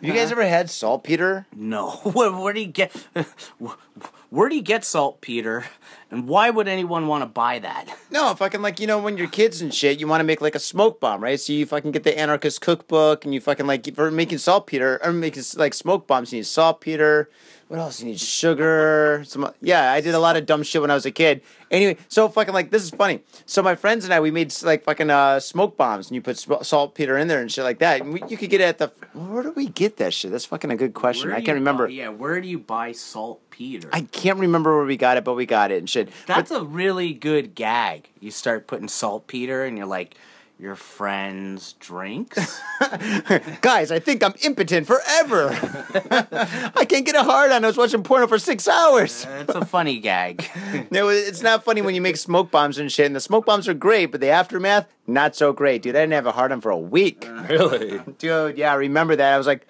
[0.00, 1.46] you guys ever had saltpeter?
[1.54, 1.90] No.
[2.16, 2.94] Where, where do you get?
[4.30, 5.64] Where do you get saltpeter?
[6.16, 7.94] And why would anyone want to buy that?
[8.08, 10.54] No, fucking like you know when you're kids and shit, you want to make like
[10.54, 11.38] a smoke bomb, right?
[11.38, 15.12] So you fucking get the anarchist cookbook and you fucking like for making saltpeter or
[15.12, 16.32] making like smoke bombs.
[16.32, 17.28] You need saltpeter.
[17.68, 18.00] What else?
[18.00, 19.22] You need sugar.
[19.26, 19.92] Some yeah.
[19.92, 21.42] I did a lot of dumb shit when I was a kid.
[21.70, 23.20] Anyway, so fucking like this is funny.
[23.44, 26.38] So my friends and I we made like fucking uh, smoke bombs and you put
[26.40, 28.00] sp- saltpeter in there and shit like that.
[28.00, 30.30] And we, you could get it at the where do we get that shit?
[30.30, 31.32] That's fucking a good question.
[31.32, 31.86] I can't remember.
[31.86, 32.92] buy- yeah, where do you buy
[33.56, 33.88] saltpeter?
[33.92, 36.10] I can't remember where we got it, but we got it and shit.
[36.26, 38.08] That's a really good gag.
[38.20, 40.16] You start putting saltpeter, and you're like,
[40.58, 42.62] your friends' drinks.
[43.60, 45.50] Guys, I think I'm impotent forever.
[46.74, 47.62] I can't get a hard on.
[47.62, 49.26] I was watching porno for six hours.
[49.26, 50.48] Uh, it's a funny gag.
[50.90, 53.06] No, it's not funny when you make smoke bombs and shit.
[53.06, 55.96] And the smoke bombs are great, but the aftermath, not so great, dude.
[55.96, 57.28] I didn't have a hard on for a week.
[57.48, 58.00] really?
[58.18, 59.34] Dude, yeah, I remember that.
[59.34, 59.66] I was like,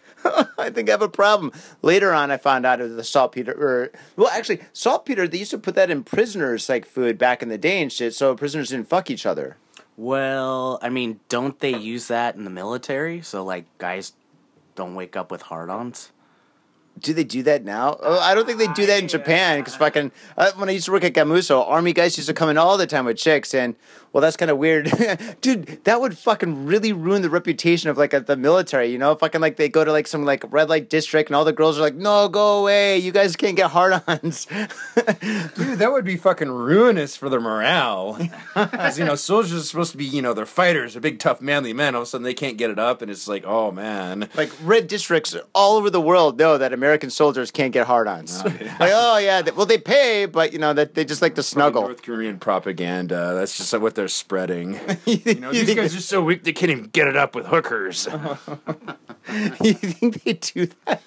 [0.59, 1.53] I think I have a problem.
[1.83, 3.53] Later on, I found out it was the saltpeter.
[3.53, 7.49] Or, well, actually, saltpeter, they used to put that in prisoners' like food back in
[7.49, 9.57] the day and shit, so prisoners didn't fuck each other.
[9.97, 13.23] Well, I mean, don't they use that in the military?
[13.23, 14.13] So, like, guys
[14.75, 16.13] don't wake up with hard ons?
[16.99, 17.99] Do they do that now?
[18.01, 20.87] Oh, I don't think they do that in Japan because fucking uh, when I used
[20.87, 23.53] to work at Gamuso, army guys used to come in all the time with chicks,
[23.53, 23.77] and
[24.17, 24.91] well, that's kind of weird,
[25.43, 25.85] dude.
[25.85, 29.15] That would fucking really ruin the reputation of like uh, the military, you know?
[29.15, 31.79] Fucking like they go to like some like red light district, and all the girls
[31.79, 32.97] are like, "No, go away!
[32.97, 34.47] You guys can't get hard-ons."
[34.95, 38.19] Dude, that would be fucking ruinous for their morale.
[38.57, 41.43] Because, you know, soldiers are supposed to be, you know, they're fighters, they're big, tough,
[41.43, 41.95] manly men.
[41.95, 44.31] All of a sudden they can't get it up, and it's like, oh, man.
[44.35, 48.44] like red districts all over the world know that American soldiers can't get hard-ons.
[48.44, 51.42] like, oh yeah, they, well they pay, but you know that they just like to
[51.42, 51.83] snuggle.
[51.83, 53.35] North Korean propaganda.
[53.35, 54.79] That's just what they're spreading.
[55.05, 57.35] you You know, these think- guys are so weak they can't even get it up
[57.35, 58.07] with hookers.
[59.61, 61.03] you think they do that?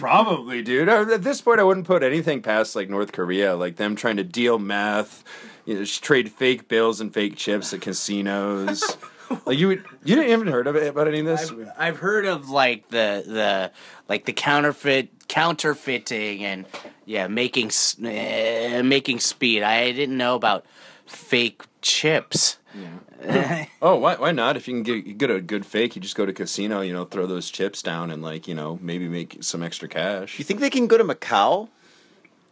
[0.00, 0.88] Probably, dude.
[0.88, 4.16] Uh, At this point, I wouldn't put anything past like North Korea, like them trying
[4.16, 5.22] to deal meth,
[5.66, 8.96] you know, just trade fake bills and fake chips at casinos.
[9.46, 11.50] like you, would, you didn't even heard of it about any of this?
[11.50, 13.70] I've, I've heard of like the the
[14.08, 16.66] like the counterfeit counterfeiting and
[17.04, 19.62] yeah making s- eh, making speed.
[19.62, 20.64] I didn't know about
[21.06, 22.58] fake chips.
[22.74, 23.66] Yeah.
[23.80, 24.56] Oh, why, why not?
[24.56, 27.04] If you can get, get a good fake, you just go to casino, you know,
[27.04, 30.36] throw those chips down and like, you know, maybe make some extra cash.
[30.38, 31.68] You think they can go to Macau?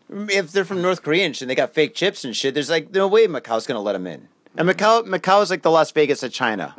[0.08, 2.54] If they're from North Korea and shit, they got fake chips and shit.
[2.54, 4.28] There's like no way Macau's gonna let them in.
[4.58, 6.74] And Macau, Macau is like the Las Vegas of China.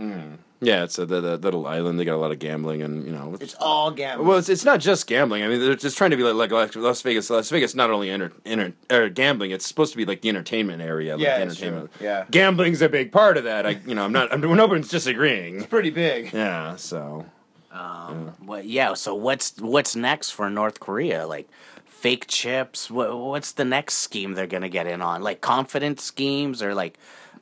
[0.59, 1.99] Yeah, it's a the, the little island.
[1.99, 3.37] They got a lot of gambling and you know.
[3.39, 4.27] It's all gambling.
[4.27, 5.43] well, it's, it's not just gambling.
[5.43, 7.29] I mean, they're just trying to be like, like Las Vegas.
[7.29, 9.51] Las Vegas not only enter, enter, er, gambling.
[9.51, 11.15] It's supposed to be like the entertainment area.
[11.15, 11.67] Like Yeah, the it's true.
[11.67, 11.91] entertainment.
[12.01, 12.25] Yeah.
[12.31, 13.67] gambling's a big part of that.
[13.67, 14.33] I, you know, I'm not.
[14.33, 15.57] I'm, nobody's disagreeing.
[15.57, 16.33] It's pretty big.
[16.33, 17.27] Yeah, so
[17.71, 18.95] Um, what, yeah.
[18.95, 21.27] So what's what's next for North Korea?
[21.27, 21.47] Like
[21.85, 22.89] fake chips.
[22.89, 25.21] What, what's the next scheme they're gonna get in on?
[25.21, 26.97] Like confidence schemes or like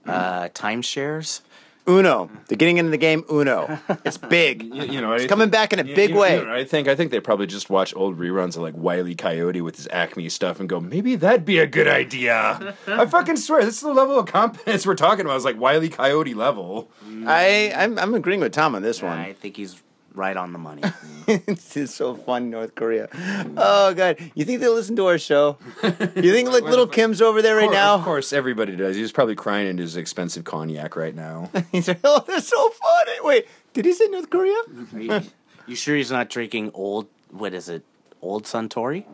[0.07, 1.41] uh, timeshares?
[1.87, 2.31] Uno.
[2.47, 3.77] They're getting into the game Uno.
[4.03, 4.63] It's big.
[4.73, 6.39] you, you know, it's coming back in a You- big you- way.
[6.39, 9.13] you know, I think I think they probably just watch old reruns of like Wiley
[9.13, 12.73] Coyote with his Acme stuff and go, maybe that'd be a good idea.
[12.87, 15.35] I fucking swear, this is the level of competence we're talking about.
[15.35, 16.89] It's like Wiley Coyote level.
[17.27, 19.19] I I'm, I'm agreeing with Tom on this one.
[19.19, 19.79] I think he's
[20.15, 20.81] right on the money.
[21.25, 23.09] this is so fun, North Korea.
[23.57, 25.57] Oh god, you think they listen to our show?
[25.83, 27.95] You think like little Kim's over there right Of now?
[27.95, 28.95] Of course, everybody does.
[28.95, 31.49] He's probably crying into his expensive cognac right now.
[31.71, 33.17] He's like, oh, they're so funny.
[33.21, 34.57] Wait, did he say North Korea?
[34.95, 35.21] You,
[35.67, 37.07] you sure he's not drinking old?
[37.31, 37.83] What is it?
[38.21, 39.05] Old Suntory?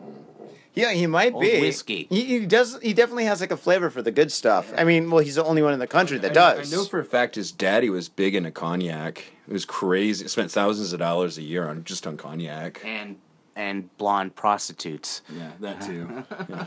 [0.74, 1.60] Yeah, he might Old be.
[1.60, 2.06] whiskey.
[2.08, 2.78] He, he does.
[2.82, 4.72] He definitely has like a flavor for the good stuff.
[4.76, 6.72] I mean, well, he's the only one in the country that I- does.
[6.72, 9.24] I know for a fact his daddy was big into cognac.
[9.46, 10.26] It was crazy.
[10.28, 12.80] Spent thousands of dollars a year on just on cognac.
[12.84, 13.16] and
[13.54, 15.22] and blonde prostitutes.
[15.34, 16.24] Yeah, that too.
[16.48, 16.66] Yeah.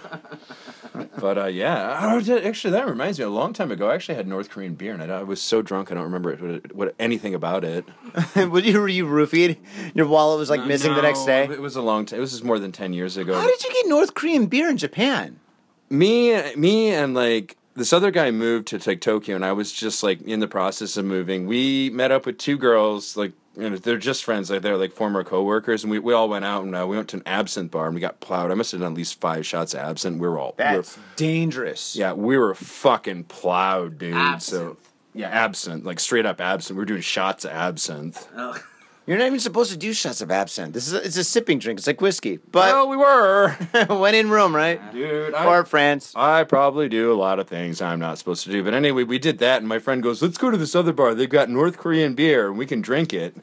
[1.20, 3.26] but uh, yeah, oh, actually, that reminds me.
[3.26, 5.62] A long time ago, I actually had North Korean beer, and I, I was so
[5.62, 7.86] drunk I don't remember it, what, what anything about it.
[8.36, 9.58] Were you, were you roofied?
[9.94, 11.44] Your wallet was like missing the next day.
[11.44, 12.20] It was a long time.
[12.20, 13.34] It was just more than ten years ago.
[13.34, 15.40] How did you get North Korean beer in Japan?
[15.90, 20.04] me, me, and like this other guy moved to like Tokyo, and I was just
[20.04, 21.46] like in the process of moving.
[21.46, 24.50] We met up with two girls, like know, they're just friends.
[24.50, 27.10] Like they're like former coworkers, and we, we all went out and uh, we went
[27.10, 28.52] to an absinthe bar and we got plowed.
[28.52, 30.20] I must have done at least five shots of absinthe.
[30.20, 31.96] We were all we were- That's dangerous.
[31.96, 34.42] yeah, we were fucking plowed, dude.
[34.42, 34.78] So
[35.14, 36.76] yeah, absinthe, like straight up absinthe.
[36.78, 38.28] We were doing shots of absinthe.
[39.08, 40.74] You're not even supposed to do shots of absinthe.
[40.74, 41.78] This is a, it's a sipping drink.
[41.78, 42.38] It's like whiskey.
[42.52, 43.50] But well, we were,
[43.90, 44.92] when in Rome, right?
[44.92, 45.34] dude.
[45.36, 46.12] I, Or France.
[46.16, 48.64] I probably do a lot of things I'm not supposed to do.
[48.64, 51.14] But anyway, we did that, and my friend goes, "Let's go to this other bar.
[51.14, 53.36] They've got North Korean beer, and we can drink it."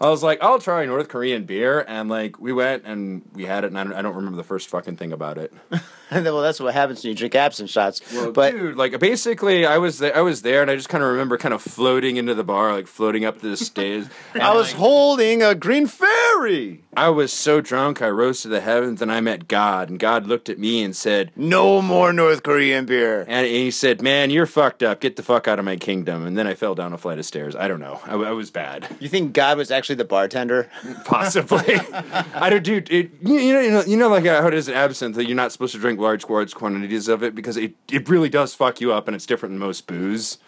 [0.00, 3.64] I was like, "I'll try North Korean beer," and like we went and we had
[3.64, 5.52] it, and I don't, I don't remember the first fucking thing about it.
[6.24, 8.00] well, that's what happens when you drink absinthe shots.
[8.14, 11.02] But but dude, like basically, I was there, I was there, and I just kind
[11.02, 14.06] of remember kind of floating into the bar, like floating up the stairs.
[14.34, 16.82] I was like, holding a green fairy.
[16.94, 20.26] I was so drunk, I rose to the heavens, and I met God, and God
[20.26, 23.24] looked at me and said, No more North Korean beer.
[23.28, 25.00] and he said, "Man, you're fucked up.
[25.00, 27.24] Get the fuck out of my kingdom." And then I fell down a flight of
[27.24, 27.56] stairs.
[27.56, 28.00] I don't know.
[28.04, 28.86] I, I was bad.
[29.00, 30.68] You think God was actually the bartender?
[31.04, 31.76] Possibly.
[32.34, 32.90] I don't, dude.
[32.90, 35.26] It, you, you know, you know, you know, like how it is in absinthe that
[35.26, 38.54] you're not supposed to drink large large quantities of it because it, it really does
[38.54, 40.38] fuck you up and it's different than most booze.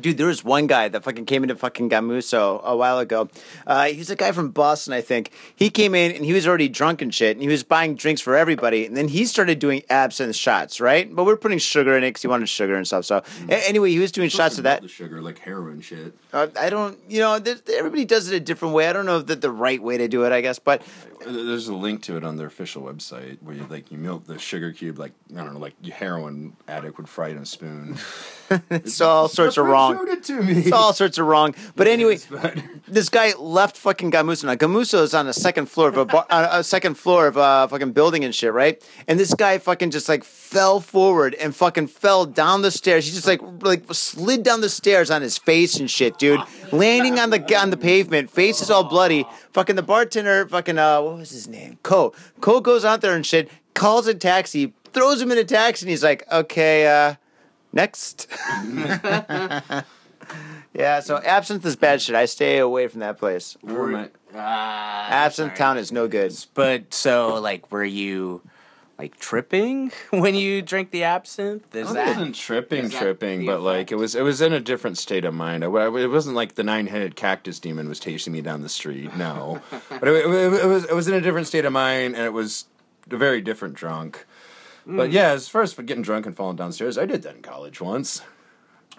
[0.00, 3.28] Dude, there was one guy that fucking came into fucking Gamuso a while ago.
[3.64, 5.30] Uh, he's a guy from Boston, I think.
[5.54, 8.20] He came in and he was already drunk and shit, and he was buying drinks
[8.20, 8.86] for everybody.
[8.86, 11.14] And then he started doing absinthe shots, right?
[11.14, 13.04] But we are putting sugar in it because he wanted sugar and stuff.
[13.04, 14.82] So a- anyway, he was doing shots of that.
[14.82, 16.12] The sugar, like heroin shit.
[16.32, 18.88] Uh, I don't, you know, everybody does it a different way.
[18.88, 20.58] I don't know if that the right way to do it, I guess.
[20.58, 20.82] But
[21.26, 24.38] There's a link to it on their official website where you like you milk the
[24.38, 27.46] sugar cube like I don't know like your heroin addict would fry it in a
[27.46, 27.98] spoon.
[28.70, 29.96] it's all sorts of wrong.
[29.96, 30.52] Showed it to me.
[30.58, 31.54] It's all sorts of wrong.
[31.76, 32.18] But anyway,
[32.88, 34.44] this guy left fucking Gamuso.
[34.44, 37.68] Now Gamuso is on the second floor of a bar, a second floor of a
[37.68, 38.82] fucking building and shit, right?
[39.08, 43.06] And this guy fucking just like fell forward and fucking fell down the stairs.
[43.06, 46.40] He just like like slid down the stairs on his face and shit, dude.
[46.72, 49.26] Landing on the on the pavement, face is all bloody.
[49.54, 51.78] Fucking the bartender, fucking uh, what was his name?
[51.82, 52.12] Ko.
[52.40, 55.90] Ko goes out there and shit, calls a taxi, throws him in a taxi, and
[55.90, 57.14] he's like, okay, uh,
[57.72, 58.26] next.
[60.76, 62.16] Yeah, so absinthe is bad shit.
[62.16, 63.56] I stay away from that place.
[63.62, 65.56] Or my- Ah, Absinthe sorry.
[65.56, 66.34] town is no good.
[66.54, 68.42] But so, like, were you
[68.98, 71.74] like tripping when you drink the absinthe?
[71.74, 74.98] Is I that wasn't tripping, tripping, but like it was, it was in a different
[74.98, 75.64] state of mind.
[75.64, 79.16] I, I- it wasn't like the nine-headed cactus demon was chasing me down the street.
[79.16, 82.24] No, but it, it, it was, it was in a different state of mind, and
[82.24, 82.66] it was
[83.10, 84.26] a very different drunk.
[84.86, 85.14] But hmm.
[85.14, 87.80] yeah, as far as for getting drunk and falling downstairs, I did that in college
[87.80, 88.22] once.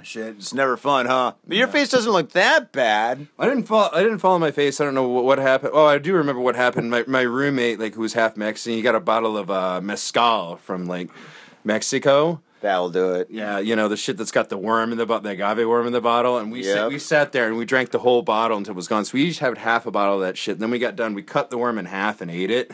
[0.03, 1.33] Shit, it's never fun, huh?
[1.47, 3.27] But your face doesn't look that bad.
[3.39, 3.89] I didn't fall.
[3.93, 4.79] I didn't fall on my face.
[4.79, 5.71] I don't know what, what happened.
[5.73, 6.91] Oh, I do remember what happened.
[6.91, 10.57] My my roommate, like who was half Mexican, he got a bottle of uh, mezcal
[10.57, 11.09] from like
[11.63, 12.41] Mexico.
[12.61, 13.27] That'll do it.
[13.29, 15.85] Yeah, you know the shit that's got the worm in the bottle, the agave worm
[15.87, 18.57] in the bottle, and we sat, we sat there and we drank the whole bottle
[18.57, 19.05] until it was gone.
[19.05, 20.53] So we each had half a bottle of that shit.
[20.53, 21.13] And then we got done.
[21.13, 22.71] We cut the worm in half and ate it.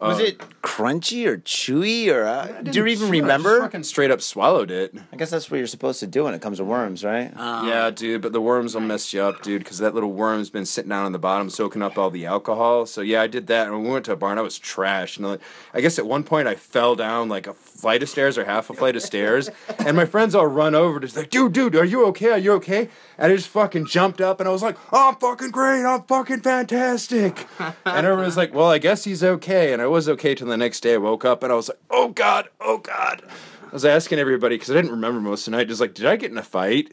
[0.00, 3.60] Was Uh, it crunchy or chewy or uh, do you Didn't- even I remember?
[3.60, 4.94] fucking straight up swallowed it.
[5.10, 7.32] I guess that's what you're supposed to do when it comes to worms, right?
[7.34, 10.50] Um, yeah, dude, but the worms will mess you up, dude, because that little worm's
[10.50, 12.84] been sitting down on the bottom, soaking up all the alcohol.
[12.84, 15.16] So yeah, I did that, and we went to a bar, and I was trash.
[15.16, 15.38] And
[15.72, 18.68] I guess at one point I fell down like a flight of stairs or half
[18.68, 21.84] a flight of stairs, and my friends all run over to like, dude, dude, are
[21.86, 22.32] you okay?
[22.32, 22.90] Are you okay?
[23.16, 26.02] And I just fucking jumped up, and I was like, oh, I'm fucking great, I'm
[26.02, 27.46] fucking fantastic.
[27.58, 27.74] and
[28.06, 30.80] everyone was like, well, I guess he's okay, and I was okay till the next
[30.80, 30.94] day.
[30.94, 33.22] I woke up, and I was like, oh god, oh god.
[33.62, 35.68] I was asking everybody because I didn't remember most of the night.
[35.68, 36.92] Just like, did I get in a fight?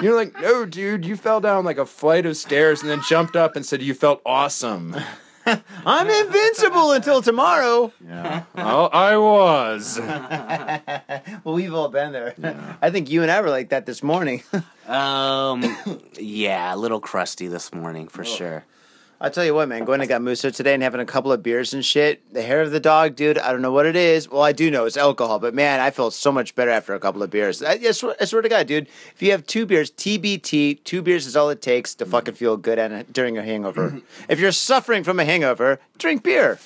[0.00, 3.36] You're like, no, dude, you fell down like a flight of stairs and then jumped
[3.36, 4.94] up and said you felt awesome.
[5.86, 7.92] I'm invincible until tomorrow.
[8.04, 10.00] Yeah, well, I was.
[11.44, 12.34] Well, we've all been there.
[12.82, 14.42] I think you and I were like that this morning.
[14.86, 15.76] Um,
[16.16, 18.64] yeah, a little crusty this morning for sure.
[19.18, 21.72] I'll tell you what, man, going to Gamuso today and having a couple of beers
[21.72, 24.28] and shit, the hair of the dog, dude, I don't know what it is.
[24.28, 27.00] Well, I do know it's alcohol, but man, I feel so much better after a
[27.00, 27.62] couple of beers.
[27.62, 31.00] I, I, swear, I swear to God, dude, if you have two beers, TBT, two
[31.00, 32.38] beers is all it takes to fucking mm-hmm.
[32.38, 33.88] feel good at, uh, during a hangover.
[33.88, 33.98] Mm-hmm.
[34.28, 36.58] if you're suffering from a hangover, drink beer.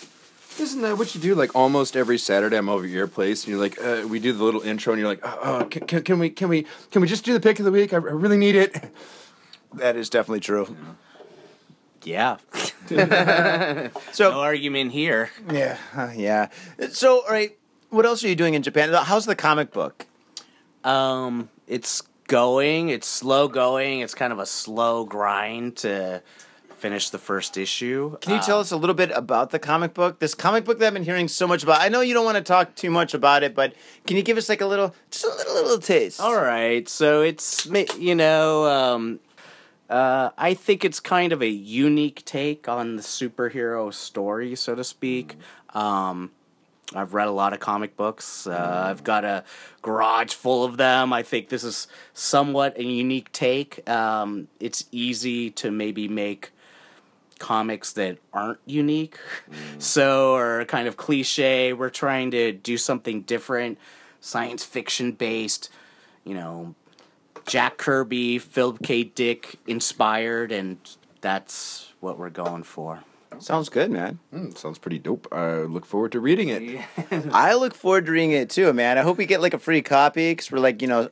[0.59, 1.37] Isn't that what you do?
[1.37, 4.33] Like almost every Saturday, I'm over at your place, and you're like, uh, we do
[4.33, 7.01] the little intro, and you're like, oh, oh can, can, can we, can we, can
[7.01, 7.93] we just do the pick of the week?
[7.93, 8.93] I, I really need it.
[9.75, 10.67] That is definitely true.
[10.69, 10.77] Yeah,
[14.13, 15.31] So, no argument here.
[15.51, 16.49] yeah, uh, yeah.
[16.91, 17.57] So, all right,
[17.91, 18.93] what else are you doing in Japan?
[18.93, 20.07] How's the comic book?
[20.83, 22.89] Um, it's going.
[22.89, 24.01] It's slow going.
[24.01, 26.23] It's kind of a slow grind to
[26.81, 28.17] finish the first issue.
[28.21, 30.19] Can you tell us a little bit about the comic book?
[30.19, 31.81] This comic book that I've been hearing so much about.
[31.81, 33.75] I know you don't want to talk too much about it, but
[34.07, 36.21] can you give us like a little, just a little, little taste?
[36.21, 37.67] All right, so it's
[37.99, 39.21] you know, um,
[39.91, 44.85] Uh, I think it's kind of a unique take on the superhero story, so to
[44.85, 45.37] speak.
[45.75, 46.31] Um,
[46.95, 48.47] I've read a lot of comic books.
[48.47, 49.45] Uh, I've got a
[49.83, 51.13] garage full of them.
[51.13, 53.89] I think this is somewhat a unique take.
[53.89, 56.53] Um, it's easy to maybe make
[57.41, 59.19] comics that aren't unique,
[59.79, 61.73] so or kind of cliche.
[61.73, 63.79] We're trying to do something different,
[64.21, 65.69] science fiction based.
[66.25, 66.75] You know,
[67.51, 69.03] Jack Kirby, Philip K.
[69.03, 70.79] Dick inspired, and
[71.21, 73.01] that's what we're going for.
[73.41, 74.21] Sounds good, man.
[74.33, 75.27] Mm, sounds pretty dope.
[75.33, 76.81] I look forward to reading it.
[77.33, 78.99] I look forward to reading it too, man.
[78.99, 81.11] I hope we get like a free copy because we're like, you know,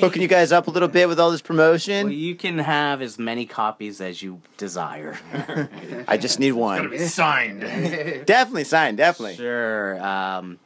[0.00, 2.06] hooking you guys up a little bit with all this promotion.
[2.06, 5.18] Well, you can have as many copies as you desire.
[6.06, 6.96] I just need one.
[6.98, 7.60] Signed.
[8.26, 9.36] Definitely signed, definitely.
[9.36, 10.00] sure.
[10.00, 10.58] Um,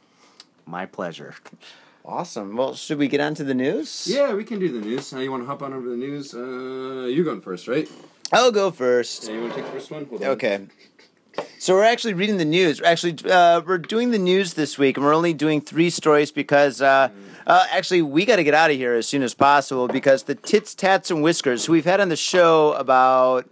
[0.65, 1.33] my pleasure.
[2.03, 2.57] Awesome.
[2.57, 4.07] Well, should we get on to the news?
[4.09, 5.11] yeah, we can do the news.
[5.11, 6.33] How you want to hop on over the news?
[6.33, 7.89] Uh, you're going first, right?
[8.33, 9.27] I'll go first.
[9.27, 10.05] Yeah, you want to take the first one?
[10.05, 10.29] Hold on.
[10.29, 10.67] Okay.
[11.59, 12.81] So we're actually reading the news.
[12.81, 16.81] Actually, uh, we're doing the news this week, and we're only doing three stories because
[16.81, 17.09] uh,
[17.45, 20.35] uh, actually we got to get out of here as soon as possible because the
[20.35, 23.47] Tits, Tats, and Whiskers, who we've had on the show about,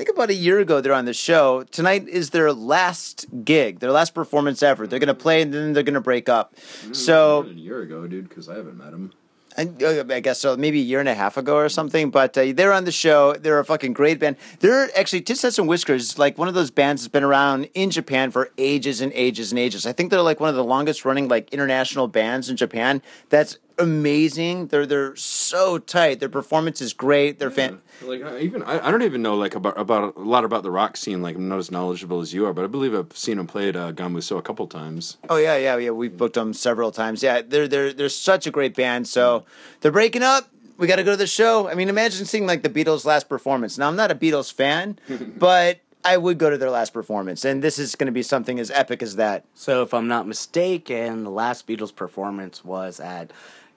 [0.00, 1.62] think about a year ago, they're on the show.
[1.64, 4.86] Tonight is their last gig, their last performance ever.
[4.86, 6.54] They're gonna play and then they're gonna break up.
[6.92, 9.12] So a year ago, dude, because I haven't met him.
[9.58, 12.10] I, uh, I guess so, maybe a year and a half ago or something.
[12.10, 13.34] But uh, they're on the show.
[13.34, 14.36] They're a fucking great band.
[14.60, 17.90] They're actually Tits, Tats, and Whiskers, like one of those bands that's been around in
[17.90, 19.84] Japan for ages and ages and ages.
[19.84, 23.02] I think they're like one of the longest running like international bands in Japan.
[23.28, 24.68] That's amazing.
[24.68, 26.20] They're they're so tight.
[26.20, 27.38] Their performance is great.
[27.38, 27.80] They're fan.
[28.02, 30.70] Like I even I, I don't even know like about about a lot about the
[30.70, 31.22] rock scene.
[31.22, 33.68] Like I'm not as knowledgeable as you are, but I believe I've seen them play
[33.68, 35.16] at uh, Gamuso a couple times.
[35.28, 35.90] Oh yeah, yeah, yeah.
[35.90, 37.22] We've booked them several times.
[37.22, 39.08] Yeah, they're they're they're such a great band.
[39.08, 39.44] So
[39.80, 40.48] they're breaking up.
[40.76, 41.68] We got to go to the show.
[41.68, 43.76] I mean, imagine seeing like the Beatles' last performance.
[43.76, 44.98] Now I'm not a Beatles fan,
[45.38, 48.58] but I would go to their last performance, and this is going to be something
[48.58, 49.44] as epic as that.
[49.54, 53.32] So, if I'm not mistaken, the last Beatles performance was at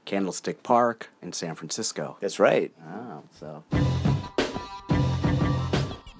[0.05, 2.17] Candlestick Park in San Francisco.
[2.19, 2.71] That's right.
[2.87, 3.63] Oh, so.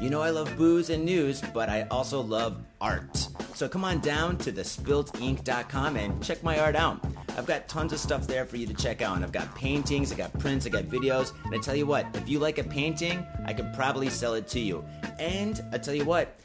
[0.00, 3.28] You know I love booze and news, but I also love art.
[3.54, 7.02] So come on down to thespiltink.com and check my art out.
[7.36, 9.22] I've got tons of stuff there for you to check out.
[9.22, 12.28] I've got paintings, I've got prints, I've got videos, and I tell you what, if
[12.28, 14.84] you like a painting, I could probably sell it to you.
[15.18, 16.38] And I tell you what,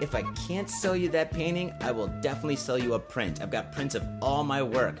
[0.00, 3.40] if I can't sell you that painting, I will definitely sell you a print.
[3.40, 5.00] I've got prints of all my work.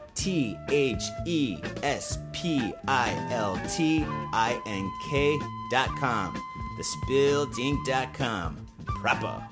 [0.15, 4.03] T H E S P I L T
[4.33, 5.39] I N K
[5.71, 6.33] dot com.
[7.85, 8.65] dot com.
[8.85, 9.43] Proper.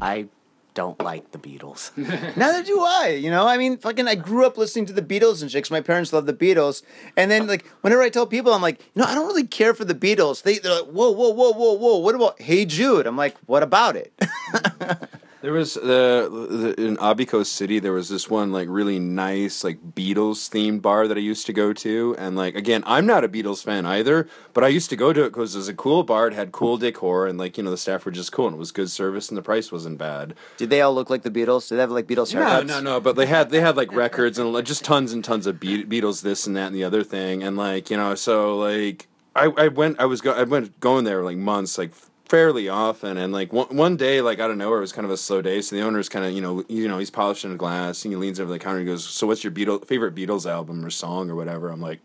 [0.00, 0.26] I
[0.74, 1.96] don't like the Beatles.
[2.36, 3.16] Neither do I.
[3.20, 5.62] You know, I mean, fucking, I grew up listening to the Beatles and shit.
[5.64, 6.82] 'cause my parents love the Beatles,
[7.16, 9.72] and then like whenever I tell people, I'm like, you know, I don't really care
[9.72, 10.42] for the Beatles.
[10.42, 11.98] They they're like, whoa, whoa, whoa, whoa, whoa.
[11.98, 13.06] What about Hey Jude?
[13.06, 14.12] I'm like, what about it?
[15.44, 17.78] There was the, the in Abiko City.
[17.78, 21.52] There was this one like really nice like Beatles themed bar that I used to
[21.52, 24.96] go to, and like again, I'm not a Beatles fan either, but I used to
[24.96, 26.28] go to it because it was a cool bar.
[26.28, 28.58] It had cool decor, and like you know the staff were just cool, and it
[28.58, 30.32] was good service, and the price wasn't bad.
[30.56, 31.68] Did they all look like the Beatles?
[31.68, 32.66] Did they have like Beatles No, haircuts?
[32.66, 32.98] no, no.
[32.98, 35.84] But they had they had like records and like, just tons and tons of Be-
[35.84, 39.52] Beatles, this and that and the other thing, and like you know, so like I,
[39.58, 41.92] I went I was go I went going there like months like
[42.26, 43.16] fairly often.
[43.16, 45.42] And like one one day, like out of nowhere, it was kind of a slow
[45.42, 45.60] day.
[45.60, 48.16] So the owner's kind of you know you know he's polishing a glass and he
[48.16, 50.90] leans over the counter and he goes, "So what's your Beatles favorite Beatles album or
[50.90, 52.00] song or whatever?" I'm like.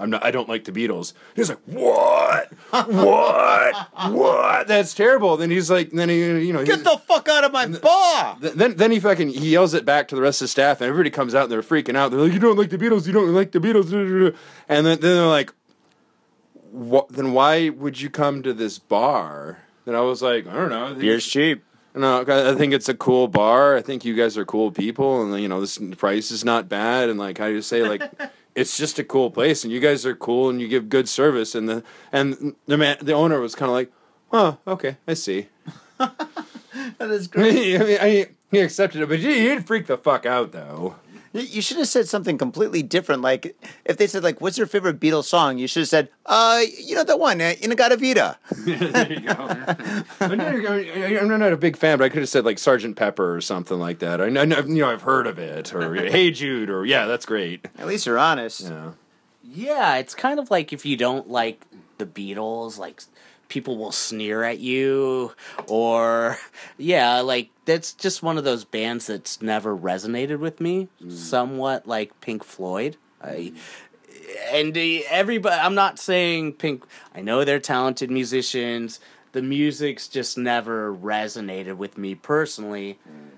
[0.00, 0.24] I'm not.
[0.24, 1.12] I don't like the Beatles.
[1.34, 2.52] He's like, what?
[2.70, 3.74] what?
[4.12, 4.66] what?
[4.68, 5.36] That's terrible.
[5.36, 8.36] Then he's like, then he, you know, Get the fuck out of my bar!
[8.40, 10.80] Th- Then, then he fucking he yells it back to the rest of the staff,
[10.80, 12.10] and everybody comes out and they're freaking out.
[12.10, 13.06] They're like, "You don't like the Beatles?
[13.06, 13.92] You don't like the Beatles?"
[14.68, 15.52] And then, then they're like,
[16.70, 17.08] "What?
[17.08, 20.86] Then why would you come to this bar?" And I was like, "I don't know.
[20.86, 21.64] I Beer's cheap.
[21.94, 23.76] no, I think it's a cool bar.
[23.76, 26.68] I think you guys are cool people, and you know this the price is not
[26.68, 27.08] bad.
[27.08, 28.02] And like how do you say, like
[28.54, 31.54] it's just a cool place, and you guys are cool, and you give good service.
[31.54, 33.92] And the and the man, the owner was kind of like,
[34.32, 35.48] "Oh, okay, I see."
[36.98, 37.80] That is great.
[37.80, 40.96] I mean, I, he accepted it, but he, he'd freak the fuck out though.
[41.32, 43.22] You- You should have said something completely different.
[43.22, 46.62] Like if they said like, "What's your favorite Beatles song?" You should have said, "Uh,
[46.78, 49.34] you know that one, uh, In-A-Gadda-Da-Vida." there you go.
[50.20, 50.54] I'm, not,
[51.32, 53.78] I'm not a big fan, but I could have said like Sergeant Pepper or something
[53.78, 54.20] like that.
[54.20, 57.66] I know, you know, I've heard of it, or Hey Jude, or yeah, that's great.
[57.78, 58.62] At least you're honest.
[58.62, 58.92] Yeah.
[59.50, 61.64] Yeah, it's kind of like if you don't like
[61.98, 63.02] the Beatles, like
[63.48, 65.32] people will sneer at you,
[65.66, 66.38] or
[66.76, 70.88] yeah, like that's just one of those bands that's never resonated with me.
[71.02, 71.12] Mm.
[71.12, 72.96] Somewhat like Pink Floyd.
[73.22, 73.52] I
[74.52, 75.56] and everybody.
[75.56, 76.84] I'm not saying Pink.
[77.14, 79.00] I know they're talented musicians.
[79.32, 82.98] The music's just never resonated with me personally.
[83.08, 83.30] Mm.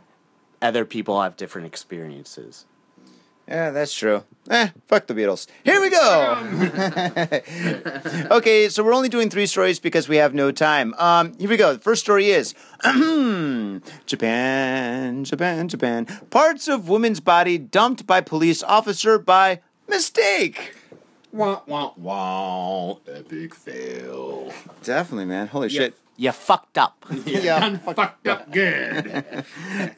[0.63, 2.67] Other people have different experiences.
[3.51, 4.23] Yeah, that's true.
[4.49, 5.49] Eh, fuck the Beatles.
[5.65, 6.39] Here we go.
[8.37, 10.95] okay, so we're only doing three stories because we have no time.
[10.99, 11.73] Um, here we go.
[11.73, 12.55] The first story is
[14.07, 16.07] Japan, Japan, Japan.
[16.31, 20.77] Parts of woman's body dumped by police officer by mistake.
[21.33, 22.97] Wah wah wah!
[23.09, 24.53] Epic fail.
[24.85, 25.49] Definitely, man.
[25.49, 25.97] Holy shit.
[26.17, 27.05] You fucked up.
[27.25, 27.79] Yeah.
[27.79, 29.07] Fucked up good.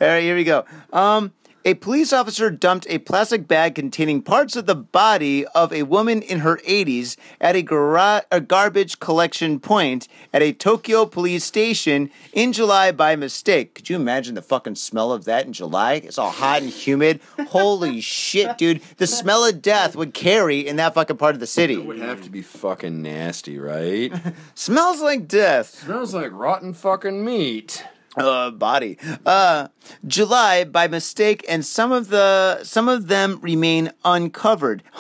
[0.01, 0.65] All right, here we go.
[0.93, 1.33] Um,
[1.65, 6.23] a police officer dumped a plastic bag containing parts of the body of a woman
[6.23, 12.11] in her 80s at a, gara- a garbage collection point at a Tokyo police station
[12.33, 13.75] in July by mistake.
[13.75, 15.95] Could you imagine the fucking smell of that in July?
[15.95, 17.21] It's all hot and humid.
[17.49, 18.83] Holy shit, dude.
[18.97, 21.75] The smell of death would carry in that fucking part of the city.
[21.75, 24.13] It would have to be fucking nasty, right?
[24.55, 25.71] Smells like death.
[25.71, 27.85] Smells like rotten fucking meat.
[28.17, 28.99] Uh, body.
[29.25, 29.69] Uh,
[30.07, 34.83] July by mistake, and some of the some of them remain uncovered.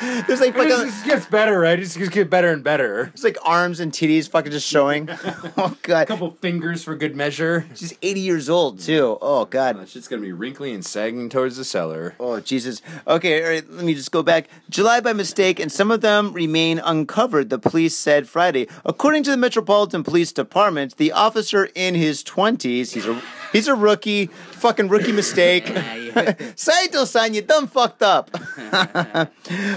[0.00, 1.78] There's like It fucking, just gets better, right?
[1.78, 3.10] It just gets better and better.
[3.12, 5.08] it's like arms and titties fucking just showing.
[5.56, 7.66] oh god, A couple fingers for good measure.
[7.74, 9.18] she's 80 years old too.
[9.20, 9.78] Oh god.
[9.78, 12.14] That shit's gonna be wrinkly and sagging towards the cellar.
[12.18, 12.82] Oh Jesus.
[13.06, 14.48] Okay, all right, let me just go back.
[14.68, 18.66] July by mistake, and some of them remain uncovered, the police said Friday.
[18.84, 23.20] According to the Metropolitan Police Department, the officer in his twenties, he's a
[23.52, 25.66] he's a rookie, fucking rookie mistake.
[26.56, 28.30] Saito-san, you dumb fucked up.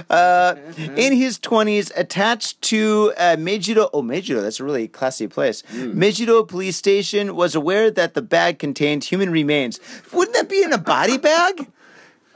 [0.09, 5.63] uh, in his 20s, attached to uh, Mejiro, oh, Mejiro, that's a really classy place.
[5.71, 9.79] Mejiro Police Station was aware that the bag contained human remains.
[10.11, 11.67] Wouldn't that be in a body bag?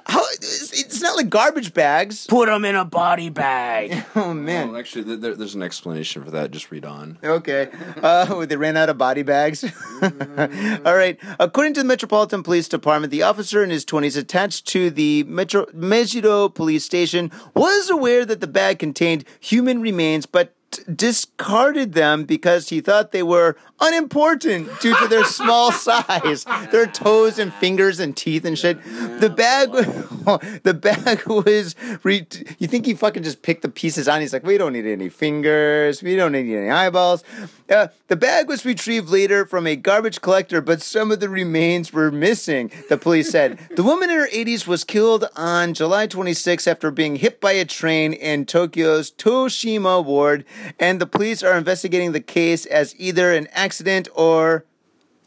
[0.08, 2.28] How, it's it's not like garbage bags.
[2.28, 4.06] Put them in a body bag.
[4.18, 4.70] Oh, man.
[4.70, 6.50] Well, actually, there, there's an explanation for that.
[6.50, 7.20] Just read on.
[7.24, 7.70] Okay.
[8.02, 9.64] Uh, they ran out of body bags.
[10.02, 11.20] All right.
[11.40, 15.66] According to the Metropolitan Police Department, the officer in his 20s attached to the Metro
[15.68, 20.56] Mejiro police station was aware that the bag contained human remains, but
[20.94, 27.40] discarded them because he thought they were unimportant due to their small size, their toes
[27.40, 28.84] and fingers and teeth and shit.
[29.20, 29.72] The bag,
[30.64, 31.76] the bag was.
[32.04, 32.28] Re-
[32.60, 34.22] you think he fucking just picked the pieces on?
[34.22, 37.24] He's like, we don't need any fingers, we don't need any eyeballs.
[37.70, 41.92] Uh, the bag was retrieved later from a garbage collector, but some of the remains
[41.92, 42.72] were missing.
[42.90, 47.18] The police said the woman in her 80s was killed on July 26 after being
[47.18, 50.46] hit by a train in Tokyo's Toshima ward,
[50.80, 54.66] and the police are investigating the case as either an accident or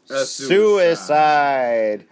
[0.07, 2.05] suicide.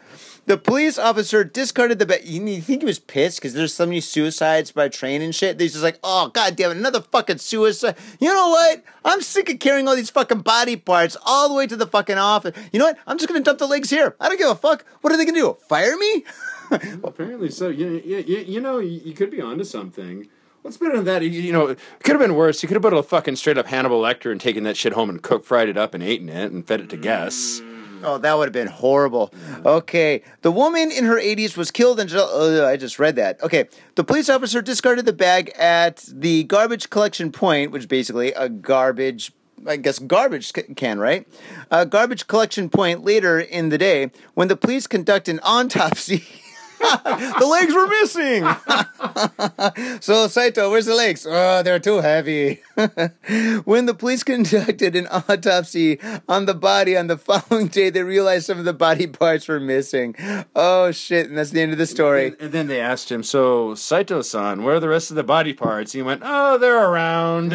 [0.49, 2.25] The police officer discarded the bag.
[2.25, 5.59] You think he was pissed because there's so many suicides by train and shit?
[5.59, 7.95] He's just like, oh god damn it, another fucking suicide.
[8.19, 8.83] You know what?
[9.05, 12.17] I'm sick of carrying all these fucking body parts all the way to the fucking
[12.17, 12.57] office.
[12.73, 12.97] You know what?
[13.05, 14.15] I'm just gonna dump the legs here.
[14.19, 14.85] I don't give a fuck.
[15.01, 15.55] What are they gonna do?
[15.67, 16.25] Fire me?
[17.03, 17.69] Apparently so.
[17.69, 20.27] You, you, you, know, you could be onto something.
[20.61, 21.23] What's better than that?
[21.23, 22.61] You, know, it could have been worse.
[22.61, 25.09] You could have put a fucking straight up Hannibal Lecter and taken that shit home
[25.09, 27.61] and cooked, fried it up, and eaten it and fed it to guests.
[28.03, 29.33] Oh, that would have been horrible.
[29.65, 30.21] Okay.
[30.41, 32.27] The woman in her 80s was killed in July.
[32.31, 33.41] Oh, I just read that.
[33.43, 33.67] Okay.
[33.95, 39.33] The police officer discarded the bag at the garbage collection point, which basically a garbage
[39.67, 41.27] I guess, garbage can, right?
[41.69, 46.23] A garbage collection point later in the day when the police conduct an autopsy.
[46.79, 48.45] The legs were missing.
[50.01, 51.25] so Saito, where's the legs?
[51.29, 52.61] Oh, they're too heavy.
[53.65, 58.45] when the police conducted an autopsy on the body on the following day, they realized
[58.45, 60.15] some of the body parts were missing.
[60.55, 61.27] Oh shit!
[61.27, 62.27] And that's the end of the story.
[62.27, 65.53] And, and then they asked him, "So Saito-san, where are the rest of the body
[65.53, 67.51] parts?" He went, "Oh, they're around."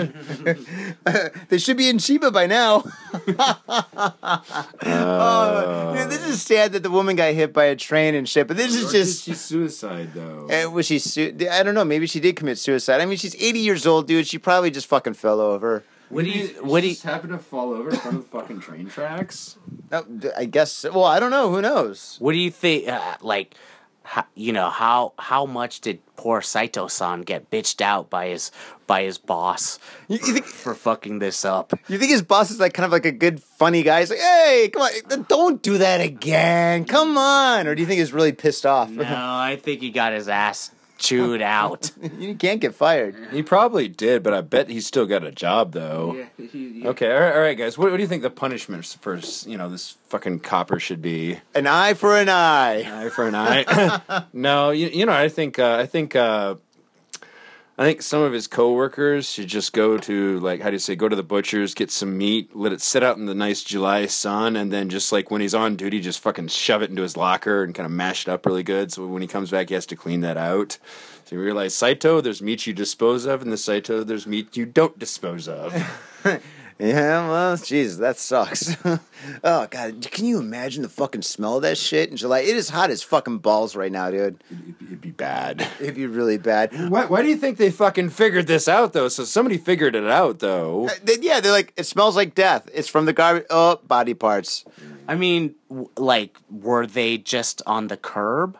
[1.49, 2.85] they should be in Shiba by now.
[3.27, 4.39] Uh,
[4.87, 8.47] oh, dude, this is sad that the woman got hit by a train and shit.
[8.47, 10.48] But this is Or did she suicide though.
[10.50, 10.98] Uh, was she?
[10.98, 11.84] Su- I don't know.
[11.84, 13.00] Maybe she did commit suicide.
[13.00, 14.26] I mean, she's 80 years old, dude.
[14.26, 15.84] She probably just fucking fell over.
[16.10, 16.48] What do you?
[16.62, 16.92] What do you?
[16.94, 19.56] just happened to fall over in front of the fucking train tracks?
[19.90, 20.84] Oh, d- I guess.
[20.84, 21.50] Well, I don't know.
[21.50, 22.16] Who knows?
[22.20, 22.88] What do you think?
[22.88, 23.54] Uh, like,
[24.14, 28.52] how, you know how how much did poor Saito-san get bitched out by his
[28.86, 30.44] by his boss You, you think?
[30.46, 31.72] for fucking this up?
[31.88, 34.00] You think his boss is like kind of like a good, funny guy?
[34.00, 36.84] He's like, "Hey, come on, don't do that again.
[36.84, 38.88] Come on." Or do you think he's really pissed off?
[38.88, 41.90] No, I think he got his ass chewed out.
[42.18, 43.16] you can't get fired.
[43.30, 46.26] He probably did, but I bet he still got a job though.
[46.38, 46.86] Yeah, he.
[46.86, 47.76] Okay, all right, all right, guys.
[47.78, 51.38] What, what do you think the punishment for you know this fucking copper should be?
[51.55, 53.05] An eye for an eye.
[53.07, 54.24] Eye for an eye.
[54.32, 56.57] no, you, you know, I think uh, I think uh,
[57.77, 60.95] I think some of his coworkers should just go to like how do you say
[60.95, 64.07] go to the butcher's, get some meat, let it sit out in the nice July
[64.07, 67.16] sun, and then just like when he's on duty, just fucking shove it into his
[67.16, 68.93] locker and kind of mash it up really good.
[68.93, 70.79] So when he comes back, he has to clean that out.
[71.25, 74.66] So you realize Saito, there's meat you dispose of, and the Saito, there's meat you
[74.66, 75.75] don't dispose of.
[76.79, 78.77] Yeah, well, Jesus, that sucks.
[79.45, 82.41] oh God, can you imagine the fucking smell of that shit in July?
[82.41, 84.43] It is hot as fucking balls right now, dude.
[84.51, 85.66] It'd be- It'd be bad.
[85.81, 86.72] It'd be really bad.
[86.91, 89.09] Why, why do you think they fucking figured this out though?
[89.09, 90.87] So somebody figured it out though.
[90.89, 92.68] Uh, they- yeah, they're like, it smells like death.
[92.75, 93.47] It's from the garbage.
[93.51, 94.64] Oh, body parts.
[95.07, 98.57] I mean, w- like, were they just on the curb?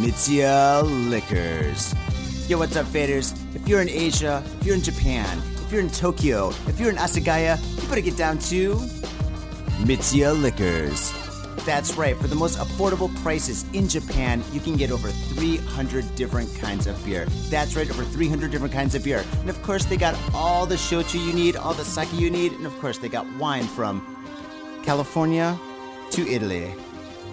[0.00, 1.94] Mitsuya Liquors.
[2.48, 3.34] Yo, what's up, faders?
[3.54, 6.96] If you're in Asia, if you're in Japan, if you're in Tokyo, if you're in
[6.96, 8.76] Asagaya, you better get down to
[9.82, 11.12] Mitsuya Liquors.
[11.64, 16.54] That's right, for the most affordable prices in Japan, you can get over 300 different
[16.58, 17.26] kinds of beer.
[17.50, 19.24] That's right, over 300 different kinds of beer.
[19.40, 22.52] And of course, they got all the shochu you need, all the sake you need,
[22.52, 24.00] and of course, they got wine from
[24.84, 25.58] California
[26.12, 26.72] to Italy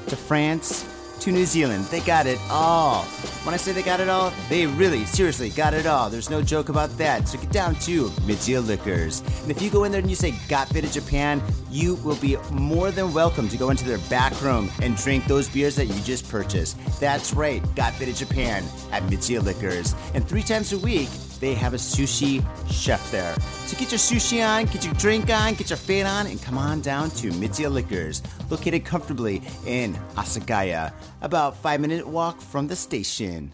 [0.08, 0.86] to France
[1.24, 1.86] to New Zealand.
[1.86, 3.04] They got it all.
[3.46, 6.10] When I say they got it all, they really, seriously got it all.
[6.10, 7.30] There's no joke about that.
[7.30, 9.22] So get down to Mitsuya Liquors.
[9.42, 12.36] And if you go in there and you say Got Faded Japan, you will be
[12.52, 16.02] more than welcome to go into their back room and drink those beers that you
[16.02, 16.78] just purchased.
[17.00, 19.96] That's right, Got Faded Japan at Mitsuya Liquors.
[20.14, 21.08] And three times a week,
[21.40, 23.36] they have a sushi chef there.
[23.66, 26.58] So get your sushi on, get your drink on, get your fade on, and come
[26.58, 28.22] on down to Mitsuya Liquors,
[28.54, 33.54] located comfortably in Asagaya, about five minute walk from the station.